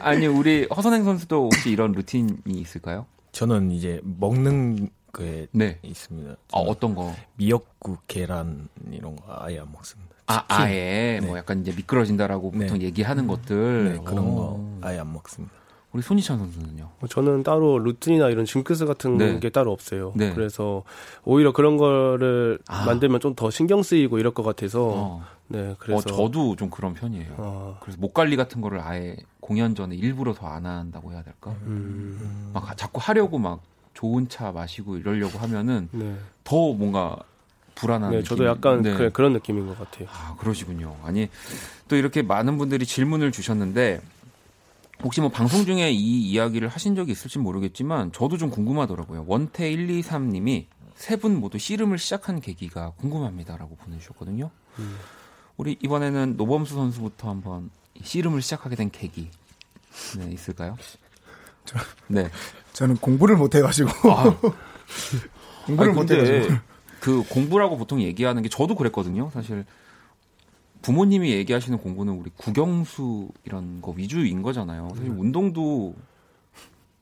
[0.00, 3.04] 아니 우리 허선행 선수도 혹시 이런 루틴이 있을까요?
[3.32, 5.78] 저는 이제 먹는 게 네.
[5.82, 6.36] 있습니다.
[6.52, 7.14] 아 어떤 거?
[7.36, 10.14] 미역국, 계란 이런 거 아예 안 먹습니다.
[10.26, 11.26] 아 아예 네.
[11.26, 12.60] 뭐 약간 이제 미끄러진다라고 네.
[12.60, 13.28] 보통 얘기하는 음.
[13.28, 14.34] 것들 네, 그런 오.
[14.34, 15.54] 거 아예 안 먹습니다.
[15.92, 16.90] 우리 손희찬 선수는요?
[17.00, 19.40] 뭐 저는 따로 루틴이나 이런 징크스 같은 네.
[19.40, 20.12] 게 따로 없어요.
[20.14, 20.32] 네.
[20.34, 20.82] 그래서
[21.24, 22.84] 오히려 그런 거를 아.
[22.84, 25.24] 만들면 좀 더 신경 쓰이고 이럴 것 같아서 어.
[25.48, 27.34] 네 그래서 어, 저도 좀 그런 편이에요.
[27.38, 27.78] 어.
[27.80, 31.52] 그래서 목 관리 같은 거를 아예 공연 전에 일부러 더 안 한다고 해야 될까?
[31.62, 32.50] 음.
[32.52, 33.60] 막 자꾸 하려고 막
[33.94, 36.14] 좋은 차 마시고 이러려고 하면은 네.
[36.44, 37.16] 더 뭔가
[37.74, 38.10] 불안한.
[38.10, 38.94] 네, 저도 약간 네.
[38.94, 40.08] 그, 그런 느낌인 것 같아요.
[40.10, 40.96] 아 그러시군요.
[41.04, 41.28] 아니
[41.88, 44.00] 또 이렇게 많은 분들이 질문을 주셨는데
[45.02, 49.24] 혹시 뭐 방송 중에 이 이야기를 하신 적이 있을지 모르겠지만 저도 좀 궁금하더라고요.
[49.26, 54.50] 원태 123님이 세 분 모두 씨름을 시작한 계기가 궁금합니다라고 보내주셨거든요.
[54.78, 54.96] 음.
[55.58, 57.70] 우리 이번에는 노범수 선수부터 한번
[58.02, 59.30] 씨름을 시작하게 된 계기
[60.18, 60.76] 네, 있을까요?
[61.64, 61.78] 저,
[62.08, 62.30] 네.
[62.72, 64.36] 저는 공부를 못 해가지고 아.
[65.66, 66.54] 공부를 못 해가지고
[67.00, 69.30] 그 공부라고 보통 얘기하는 게 저도 그랬거든요.
[69.32, 69.64] 사실
[70.86, 74.90] 부모님이 얘기하시는 공부는 우리 국영수 이런 거 위주인 거잖아요.
[74.94, 75.20] 사실 네.
[75.20, 75.96] 운동도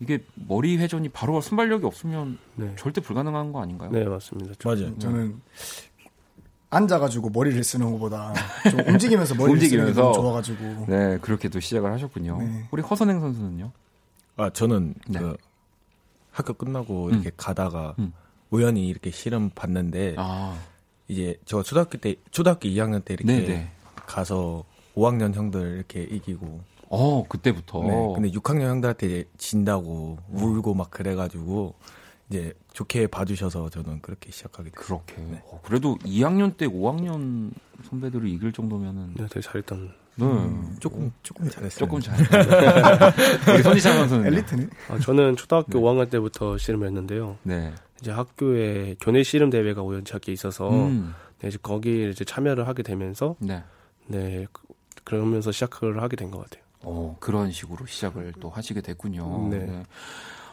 [0.00, 2.74] 이게 머리 회전이 바로 순발력이 없으면 네.
[2.78, 3.90] 절대 불가능한 거 아닌가요?
[3.90, 4.54] 네 맞습니다.
[4.64, 4.88] 맞아요.
[4.88, 4.98] 네.
[4.98, 5.38] 저는
[6.70, 8.32] 앉아가지고 머리를 쓰는 것보다
[8.70, 12.38] 좀 움직이면서 머리를 움직이면서 쓰는 게 좋아가지고 네 그렇게 도 시작을 하셨군요.
[12.38, 12.66] 네.
[12.70, 13.70] 우리 허선행 선수는요?
[14.36, 15.18] 아 저는 네.
[15.18, 15.36] 그
[16.30, 17.32] 학교 끝나고 이렇게 음.
[17.36, 18.14] 가다가 음.
[18.48, 20.58] 우연히 이렇게 실험 봤는데 아.
[21.08, 23.73] 이제 저 초등학교 때 초등학교 2학년 때 이렇게 네네.
[24.06, 24.12] 네.
[24.12, 24.64] 가서
[24.96, 31.74] 5학년 형들 이렇게 이기고 어 그때부터 네, 근데 6학년 형들한테 진다고 울고 막 그래가지고
[32.30, 35.02] 이제 좋게 봐주셔서 저는 그렇게 시작하게 됐어요.
[35.06, 35.22] 그렇게.
[35.22, 35.42] 네.
[35.46, 37.52] 어, 그래도 2학년 때 5학년
[37.88, 39.14] 선배들을 이길 정도면은.
[39.14, 39.92] 네, 되게 잘했던.
[40.16, 40.24] 네.
[40.24, 41.78] 음, 조금 조금 잘했어요.
[41.78, 43.12] 조금 잘했어요.
[43.52, 44.66] 우리 손희창 선수는 엘리트네.
[44.88, 45.84] 아, 저는 초등학교 네.
[45.84, 47.36] 5학년 때부터 씨름을 했는데요.
[47.42, 47.72] 네.
[48.00, 51.14] 이제 학교에 교내 씨름 대회가 우연찮게 있어서 음.
[51.40, 53.62] 네, 이제 거기에 이제 참여를 하게 되면서 네.
[54.06, 54.46] 네
[55.04, 56.62] 그러면서 시작을 하게 된 것 같아요.
[56.82, 59.48] 어, 그런 식으로 시작을 또 하시게 됐군요.
[59.50, 59.58] 네.
[59.58, 59.82] 네.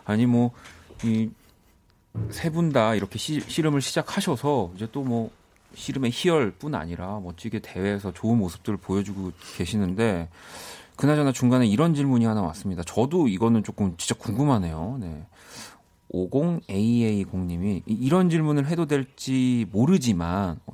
[0.05, 0.51] 아니 뭐
[1.03, 1.29] 이
[2.29, 5.31] 세 분 다 이렇게 시, 씨름을 시작하셔서 이제 또뭐
[5.75, 10.27] 씨름의 희열뿐 아니라 멋지게 대회에서 좋은 모습들을 보여주고 계시는데
[10.97, 12.83] 그나저나 중간에 이런 질문이 하나 왔습니다.
[12.83, 14.97] 저도 이거는 조금 진짜 궁금하네요.
[14.99, 15.25] 네.
[16.13, 20.73] 50AA0님이 이런 질문을 해도 될지 모르지만 어,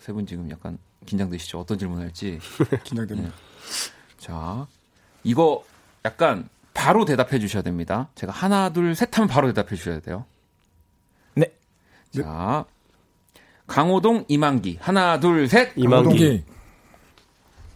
[0.00, 0.78] 세분 지금 약간
[1.08, 1.58] 긴장되시죠?
[1.58, 2.38] 어떤 질문 을 할지.
[2.84, 3.30] 긴장됩니다.
[3.30, 3.34] 네.
[4.18, 4.66] 자,
[5.24, 5.64] 이거
[6.04, 8.08] 약간 바로 대답해 주셔야 됩니다.
[8.14, 10.26] 제가 하나, 둘, 셋 하면 바로 대답해 주셔야 돼요.
[11.34, 11.50] 네.
[12.14, 12.64] 자,
[13.66, 14.78] 강호동, 이만기.
[14.80, 15.72] 하나, 둘, 셋.
[15.76, 16.44] 이만기.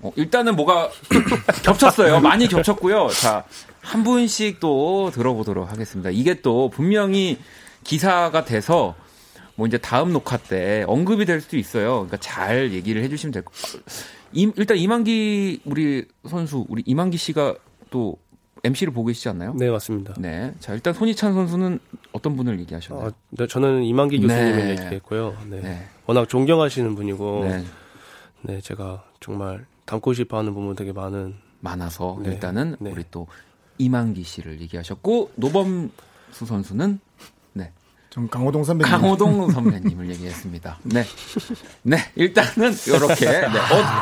[0.03, 0.91] 어, 일단은 뭐가
[1.65, 2.21] 겹쳤어요.
[2.21, 3.09] 많이 겹쳤고요.
[3.09, 3.45] 자,
[3.81, 6.11] 한 분씩 또 들어보도록 하겠습니다.
[6.11, 7.39] 이게 또 분명히
[7.85, 8.95] 기사가 돼서
[9.63, 11.91] 뭐 이제 다음 녹화 때 언급이 될 수도 있어요.
[11.93, 13.55] 그러니까 잘 얘기를 해주시면 될 것.
[14.33, 17.55] 일단 이만기 우리 선수 우리 이만기 씨가
[17.91, 18.17] 또
[18.65, 19.55] MC를 보고 계시지 않나요?
[19.57, 20.15] 네 맞습니다.
[20.19, 21.79] 네, 자 일단 손희찬 선수는
[22.11, 23.07] 어떤 분을 얘기하셨나요?
[23.07, 24.71] 아, 네, 저는 이만기 교수님을 네.
[24.71, 25.37] 얘기했고요.
[25.49, 25.61] 네.
[25.61, 25.89] 네.
[26.07, 27.65] 워낙 존경하시는 분이고, 네.
[28.43, 32.33] 네, 제가 정말 닮고 싶어하는 부분 되게 많은 많아서 네.
[32.33, 32.91] 일단은 네.
[32.91, 33.29] 우리 또
[33.79, 37.12] 이만기 씨를 얘기하셨고 노범수 선수는 네.
[38.13, 38.91] 전 강호동 선배님.
[38.91, 40.79] 강호동 선배님을 얘기했습니다.
[40.83, 41.03] 네.
[41.83, 43.47] 네, 일단은 이렇게 네.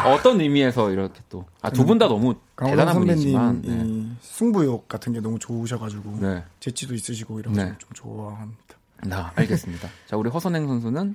[0.05, 4.17] 어, 떤 의미에서 이렇게 또 아 두 분 다 너무 대단한 분이지만 네.
[4.21, 6.43] 승부욕 같은 게 너무 좋으셔가지고 네.
[6.59, 7.77] 재치도 있으시고 이런 거좀 네.
[7.95, 8.75] 좋아합니다.
[9.05, 9.89] 나 알겠습니다.
[10.09, 11.15] 자 우리 허선행 선수는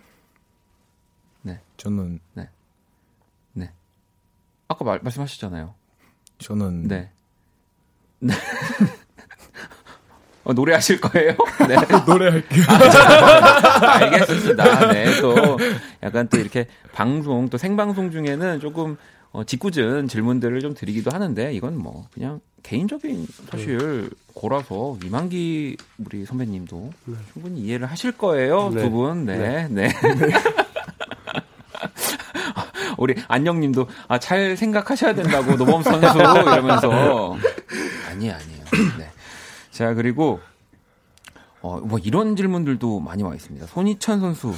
[1.42, 2.50] 네 저는 네
[3.54, 3.72] 네.
[4.70, 5.74] 아까 말, 말씀하셨잖아요.
[6.40, 7.12] 저는 네.
[8.20, 8.34] 네.
[10.46, 11.36] 어, 노래하실 거예요?
[11.68, 11.76] 네.
[12.08, 12.64] 노래할게요.
[12.70, 14.94] 아, 알겠습니다.
[14.94, 15.20] 네.
[15.20, 15.58] 또
[16.04, 18.96] 약간 또 이렇게 방송 또 생방송 중에는 조금
[19.32, 26.92] 어, 짓궂은 질문들을 좀 드리기도 하는데 이건 뭐 그냥 개인적인 사실 고라서 이만기 우리 선배님도
[27.06, 27.16] 네.
[27.34, 28.70] 충분히 이해를 하실 거예요.
[28.74, 28.84] 네.
[28.84, 29.26] 두 분.
[29.26, 29.38] 네.
[29.38, 29.68] 네.
[29.70, 29.90] 네.
[32.98, 37.38] 우리 안녕님도 아, 잘 생각하셔야 된다고 노범 선수 이러면서
[38.10, 38.64] 아니 아니에요.
[38.98, 39.10] 네.
[39.76, 40.40] 자 그리고
[41.62, 43.68] 어, 뭐 이런 질문들도 많이 와 있습니다.
[43.68, 44.54] 손희찬 선수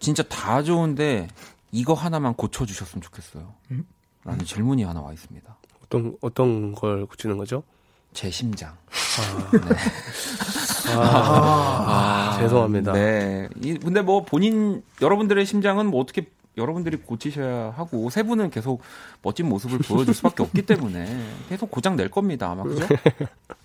[0.00, 1.28] 진짜 다 좋은데
[1.70, 3.54] 이거 하나만 고쳐 주셨으면 좋겠어요.
[3.70, 3.86] 음?
[4.24, 5.56] 라는 질문이 하나 와 있습니다.
[5.84, 7.62] 어떤 어떤 걸 고치는 거죠?
[8.12, 8.70] 제 심장.
[8.70, 10.92] 아, 네.
[10.92, 12.94] 아, 아, 아, 죄송합니다.
[12.94, 13.48] 네.
[13.62, 16.26] 이, 근데 뭐 본인 여러분들의 심장은 뭐 어떻게
[16.58, 18.82] 여러분들이 고치셔야 하고 세 분은 계속
[19.22, 21.06] 멋진 모습을 보여줄 수밖에 없기 때문에
[21.48, 22.86] 계속 고장 낼 겁니다 아마 그죠?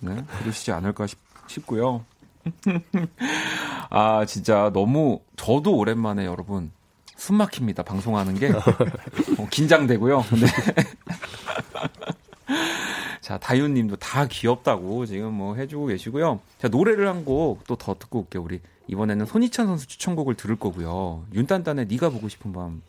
[0.00, 2.04] 네 그러시지 않을까 싶, 싶고요.
[3.90, 6.70] 아 진짜 너무 저도 오랜만에 여러분
[7.16, 10.24] 숨 막힙니다 방송하는 게 어, 긴장되고요.
[10.40, 10.46] 네.
[13.20, 16.40] 자, 다윤 님도 다 귀엽다고 지금 뭐 해주고 계시고요.
[16.58, 18.42] 자, 노래를 한 곡 또 더 듣고 올게요.
[18.42, 21.24] 우리 이번에는 손희찬 선수 추천곡을 들을 거고요.
[21.32, 22.82] 윤딴딴의 네가 보고 싶은 밤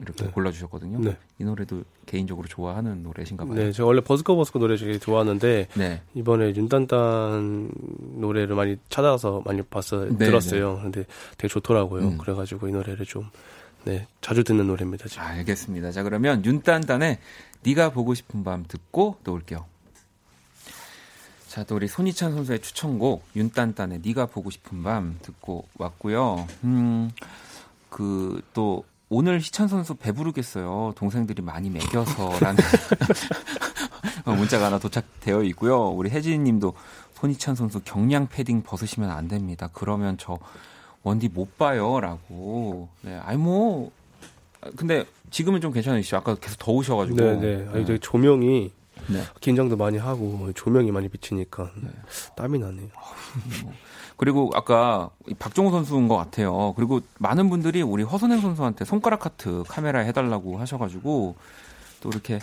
[0.00, 0.30] 이렇게 네.
[0.30, 0.98] 골라주셨거든요.
[1.00, 1.16] 네.
[1.38, 3.54] 이 노래도 개인적으로 좋아하는 노래신가 봐요.
[3.54, 6.02] 네, 저 원래 버스커 버스커 노래 되게 좋아하는데 네.
[6.14, 7.70] 이번에 윤딴딴
[8.16, 10.76] 노래를 많이 찾아서 많이 봤어 네, 들었어요.
[10.76, 10.82] 네.
[10.82, 11.04] 근데
[11.36, 12.02] 되게 좋더라고요.
[12.02, 12.18] 음.
[12.18, 13.26] 그래가지고 이 노래를 좀
[13.84, 15.06] 네, 자주 듣는 노래입니다.
[15.08, 15.22] 지금.
[15.24, 15.90] 알겠습니다.
[15.92, 17.18] 자, 그러면 윤딴딴의
[17.62, 19.66] 네가 보고 싶은 밤 듣고 또 올게요.
[21.48, 26.46] 자, 또 우리 손희찬 선수의 추천곡 윤딴딴의 네가 보고 싶은 밤 듣고 왔고요.
[26.64, 27.10] 음,
[27.90, 28.84] 그 또
[29.14, 30.94] 오늘 희찬 선수 배부르겠어요.
[30.96, 32.56] 동생들이 많이 먹여서라는
[34.24, 35.88] 문자가 하나 도착되어 있고요.
[35.88, 36.72] 우리 혜진 님도
[37.16, 39.68] 손희찬 선수 경량 패딩 벗으시면 안 됩니다.
[39.74, 40.38] 그러면 저
[41.02, 42.88] 원디 못 봐요라고.
[43.02, 43.18] 네.
[43.22, 43.90] 아니 뭐
[44.76, 46.16] 근데 지금은 좀 괜찮으시죠?
[46.16, 47.16] 아까 계속 더우셔가지고.
[47.16, 47.40] 네네.
[47.40, 47.68] 네.
[47.72, 48.70] 아니 저 조명이
[49.08, 49.22] 네.
[49.40, 51.88] 긴장도 많이 하고 조명이 많이 비치니까 네.
[52.36, 52.88] 땀이 나네요.
[54.16, 56.74] 그리고 아까 박종호 선수인 것 같아요.
[56.76, 61.34] 그리고 많은 분들이 우리 허선행 선수한테 손가락 하트 카메라 해달라고 하셔가지고
[62.00, 62.38] 또 이렇게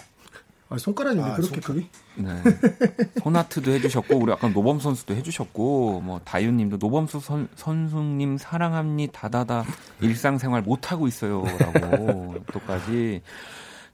[0.70, 1.90] 아, 손가락이 아, 그렇게 크기?
[2.16, 2.30] 네.
[3.24, 9.66] 손아트도 해주셨고, 우리 아까 노범 선수도 해주셨고, 뭐, 다윤님도 노범수 선, 선수님 사랑합니 다다다
[10.00, 11.44] 일상생활 못 하고 있어요.
[11.60, 13.22] 라고 또까지.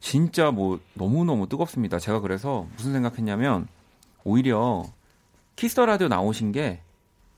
[0.01, 1.97] 진짜 뭐, 너무 너무 뜨겁습니다.
[1.97, 3.67] 제가 그래서 무슨 생각했냐면,
[4.25, 4.83] 오히려
[5.55, 6.81] Kiss the Radio 나오신 게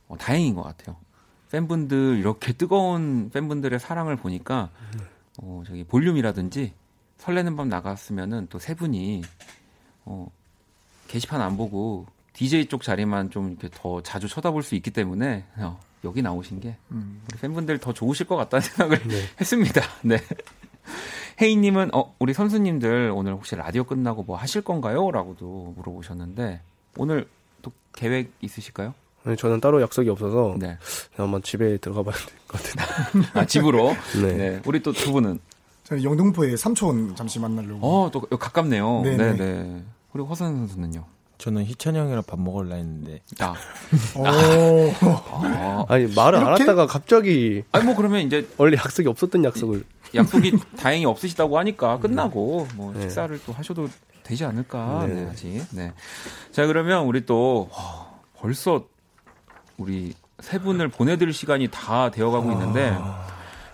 [0.07, 0.95] 어, 다행인 것 같아요.
[1.51, 4.69] 팬분들 이렇게 뜨거운 팬분들의 사랑을 보니까
[5.41, 6.73] 어 저기 볼륨이라든지
[7.18, 9.24] 설레는 밤 나갔으면은 또 세 분이
[10.05, 10.28] 어
[11.07, 15.80] 게시판 안 보고 DJ 쪽 자리만 좀 이렇게 더 자주 쳐다볼 수 있기 때문에 어,
[16.03, 17.22] 여기 나오신 게 음.
[17.32, 19.24] 우리 팬분들 더 좋으실 것 같다는 생각을 네.
[19.41, 19.82] 했습니다.
[20.03, 20.18] 네.
[21.41, 26.61] 혜인님은 어 우리 선수님들 오늘 혹시 라디오 끝나고 뭐 하실 건가요?라고도 물어보셨는데
[26.97, 27.28] 오늘
[27.61, 28.93] 또 계획 있으실까요?
[29.24, 30.78] 네, 저는 따로 약속이 없어서 네.
[31.15, 33.24] 한번 집에 들어가 봐야 될 것 같아요.
[33.34, 33.93] 아 집으로.
[34.24, 34.34] 네.
[34.34, 34.61] 네.
[34.65, 35.39] 우리 또 두 분은
[35.88, 37.79] 저는 영등포에 삼촌 잠시 만나려고.
[37.81, 39.03] 어, 또 가깝네요.
[39.05, 39.38] 네, 네.
[39.38, 39.83] 네.
[40.11, 41.05] 우리 허선 선수는요?
[41.38, 43.21] 저는 희찬 형이랑 밥 먹을라 했는데.
[43.39, 43.53] 아.
[44.17, 45.85] 아.
[45.88, 47.63] 아니 말을 안 했다가 갑자기.
[47.71, 49.85] 아니 뭐 그러면 이제 원래 약속이 없었던 약속을.
[50.13, 53.01] 약속이 다행히 없으시다고 하니까 끝나고 뭐 네.
[53.03, 53.88] 식사를 또 하셔도
[54.23, 55.05] 되지 않을까.
[55.07, 55.13] 네.
[55.13, 55.65] 네, 아직.
[55.71, 55.93] 네.
[56.51, 58.85] 자 그러면 우리 또 어, 벌써
[59.77, 63.25] 우리 세 분을 보내드릴 시간이 다 되어가고 있는데 아.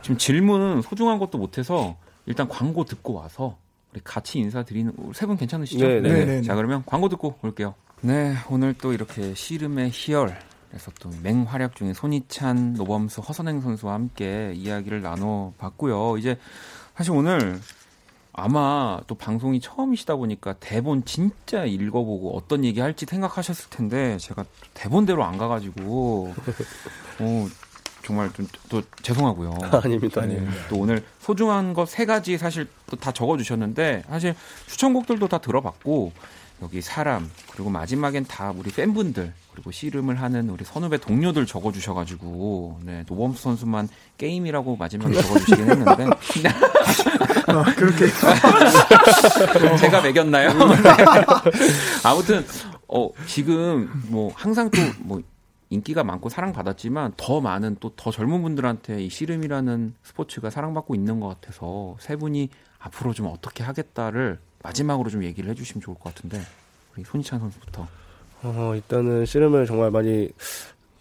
[0.03, 1.95] 지금 질문은 소중한 것도 못해서
[2.26, 3.57] 일단 광고 듣고 와서
[3.93, 5.86] 우리 같이 인사드리는 세 분 괜찮으시죠?
[5.88, 6.09] 네, 네.
[6.13, 6.41] 네, 네.
[6.41, 7.76] 자 그러면 광고 듣고 올게요.
[8.01, 10.38] 네, 오늘 또 이렇게 씨름의 희열
[10.69, 16.17] 그래서 또 맹활약 중인 손희찬, 노범수, 허선행 선수와 함께 이야기를 나눠봤고요.
[16.17, 16.38] 이제
[16.95, 17.59] 사실 오늘
[18.34, 24.43] 아마 또 방송이 처음이시다 보니까 대본 진짜 읽어보고 어떤 얘기 할지 생각하셨을 텐데 제가
[24.74, 26.34] 대본대로 안 가가지고
[27.21, 27.47] 어,
[28.06, 29.58] 정말 좀 또 죄송하고요.
[29.84, 30.22] 아닙니다.
[30.26, 30.45] 네.
[30.70, 34.36] 또 오늘 소중한 것 세 가지 사실 또 다 적어주셨는데 사실
[34.68, 36.12] 추천곡들도 다 들어봤고
[36.62, 43.04] 여기 사람 그리고 마지막엔 다 우리 팬분들 그리고 씨름을 하는 우리 선후배 동료들 적어주셔가지고 네
[43.08, 46.06] 노범수 선수만 게임이라고 마지막에 적어주시긴 했는데
[47.47, 48.08] 아, 그렇게
[49.80, 50.49] 제가 매겼나요?
[52.04, 52.45] 아무튼
[52.88, 55.22] 어 지금 뭐 항상 또뭐
[55.74, 61.28] 인기가 많고 사랑받았지만 더 많은 또 더 젊은 분들한테 이 씨름이라는 스포츠가 사랑받고 있는 것
[61.28, 62.49] 같아서 세 분이
[62.80, 66.41] 앞으로 좀 어떻게 하겠다를 마지막으로 좀 얘기를 해주시면 좋을 것 같은데
[66.95, 67.88] 우리 손희찬 선수부터.
[68.43, 70.30] 어, 일단은 씨름을 정말 많이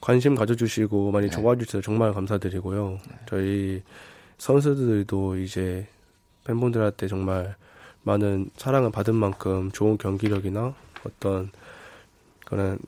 [0.01, 1.31] 관심 가져주시고 많이 네.
[1.31, 2.99] 좋아해 주셔서 정말 감사드리고요.
[3.09, 3.15] 네.
[3.27, 3.83] 저희
[4.39, 5.87] 선수들도 이제
[6.45, 7.57] 팬분들한테 정말
[8.03, 10.75] 많은 사랑을 받은 만큼 좋은 경기력이나
[11.07, 11.51] 어떤
[12.45, 12.79] 그런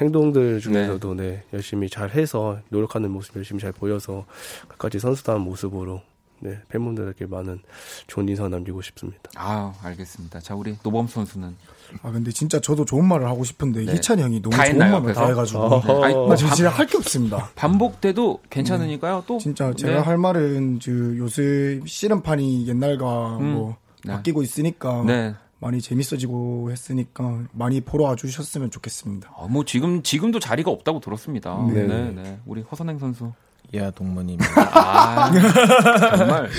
[0.00, 1.22] 행동들 중에서도 네.
[1.28, 4.24] 네, 열심히 잘 해서 노력하는 모습 열심히 잘 보여서
[4.68, 6.00] 끝까지 선수다운 모습으로
[6.40, 7.60] 네, 팬분들에게 많은
[8.08, 9.30] 좋은 인사 남기고 싶습니다.
[9.36, 10.40] 아, 알겠습니다.
[10.40, 11.54] 자, 우리 노범 선수는
[12.02, 13.92] 아 근데 진짜 저도 좋은 말을 하고 싶은데 네.
[13.94, 16.02] 희찬 형이 너무 좋은 말을 다 해가지고 네.
[16.02, 17.50] 아니, 뭐 진짜 할 게 없습니다.
[17.54, 19.18] 반복돼도 괜찮으니까요.
[19.18, 19.22] 네.
[19.26, 19.98] 또 진짜 제가 네.
[20.00, 23.52] 할 말은 그 요새 씨름판이 옛날과 음.
[23.52, 24.14] 뭐 네.
[24.14, 25.34] 바뀌고 있으니까 네.
[25.62, 29.30] 많이 재밌어지고 했으니까 많이 보러 와주셨으면 좋겠습니다.
[29.34, 31.56] 어, 뭐 지금 지금도 자리가 없다고 들었습니다.
[31.72, 32.10] 네, 네.
[32.10, 32.38] 네.
[32.46, 33.32] 우리 허선행 선수.
[33.74, 34.38] 야 동무님.
[34.74, 35.30] 아
[36.16, 36.50] 정말.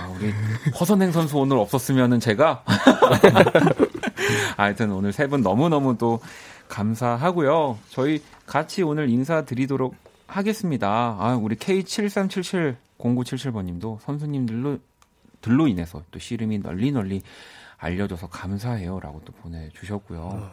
[0.00, 0.32] 아, 우리
[0.80, 2.64] 허선행 선수 오늘 없었으면은 제가
[4.56, 6.20] 하여튼 오늘 세 분 너무너무 또
[6.68, 7.78] 감사하고요.
[7.90, 9.94] 저희 같이 오늘 인사드리도록
[10.26, 11.16] 하겠습니다.
[11.18, 14.78] 아, 우리 K73770977번 님도 선수님들로
[15.40, 17.20] 들로 인해서 또 씨름이 널리 널리
[17.78, 20.20] 알려줘서 감사해요라고 또 보내주셨고요.
[20.20, 20.50] 어.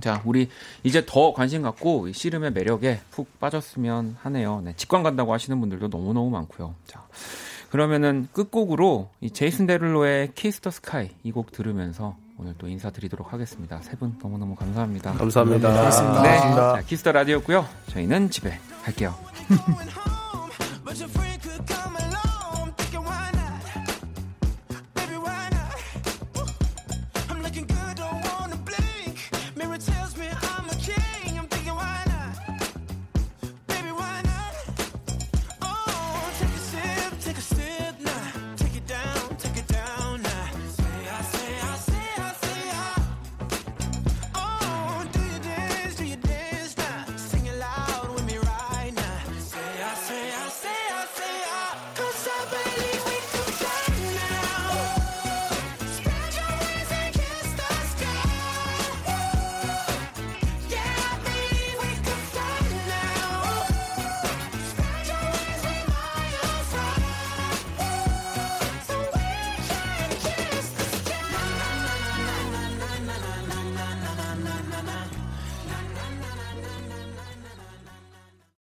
[0.00, 0.48] 자, 우리
[0.84, 4.60] 이제 더 관심 갖고 씨름의 매력에 푹 빠졌으면 하네요.
[4.64, 6.74] 네, 직관 간다고 하시는 분들도 너무너무 많고요.
[6.86, 7.04] 자,
[7.70, 13.80] 그러면은 끝곡으로 이 제이슨 데룰로의 Kiss the Sky 이 곡 들으면서 오늘 또 인사드리도록 하겠습니다.
[13.82, 15.14] 세 분 너무너무 감사합니다.
[15.14, 15.68] 감사합니다.
[15.72, 16.22] 고맙습니다.
[16.22, 16.38] 네.
[16.38, 17.66] 자, Kiss the Radio였고요.
[17.88, 19.14] 저희는 집에 갈게요.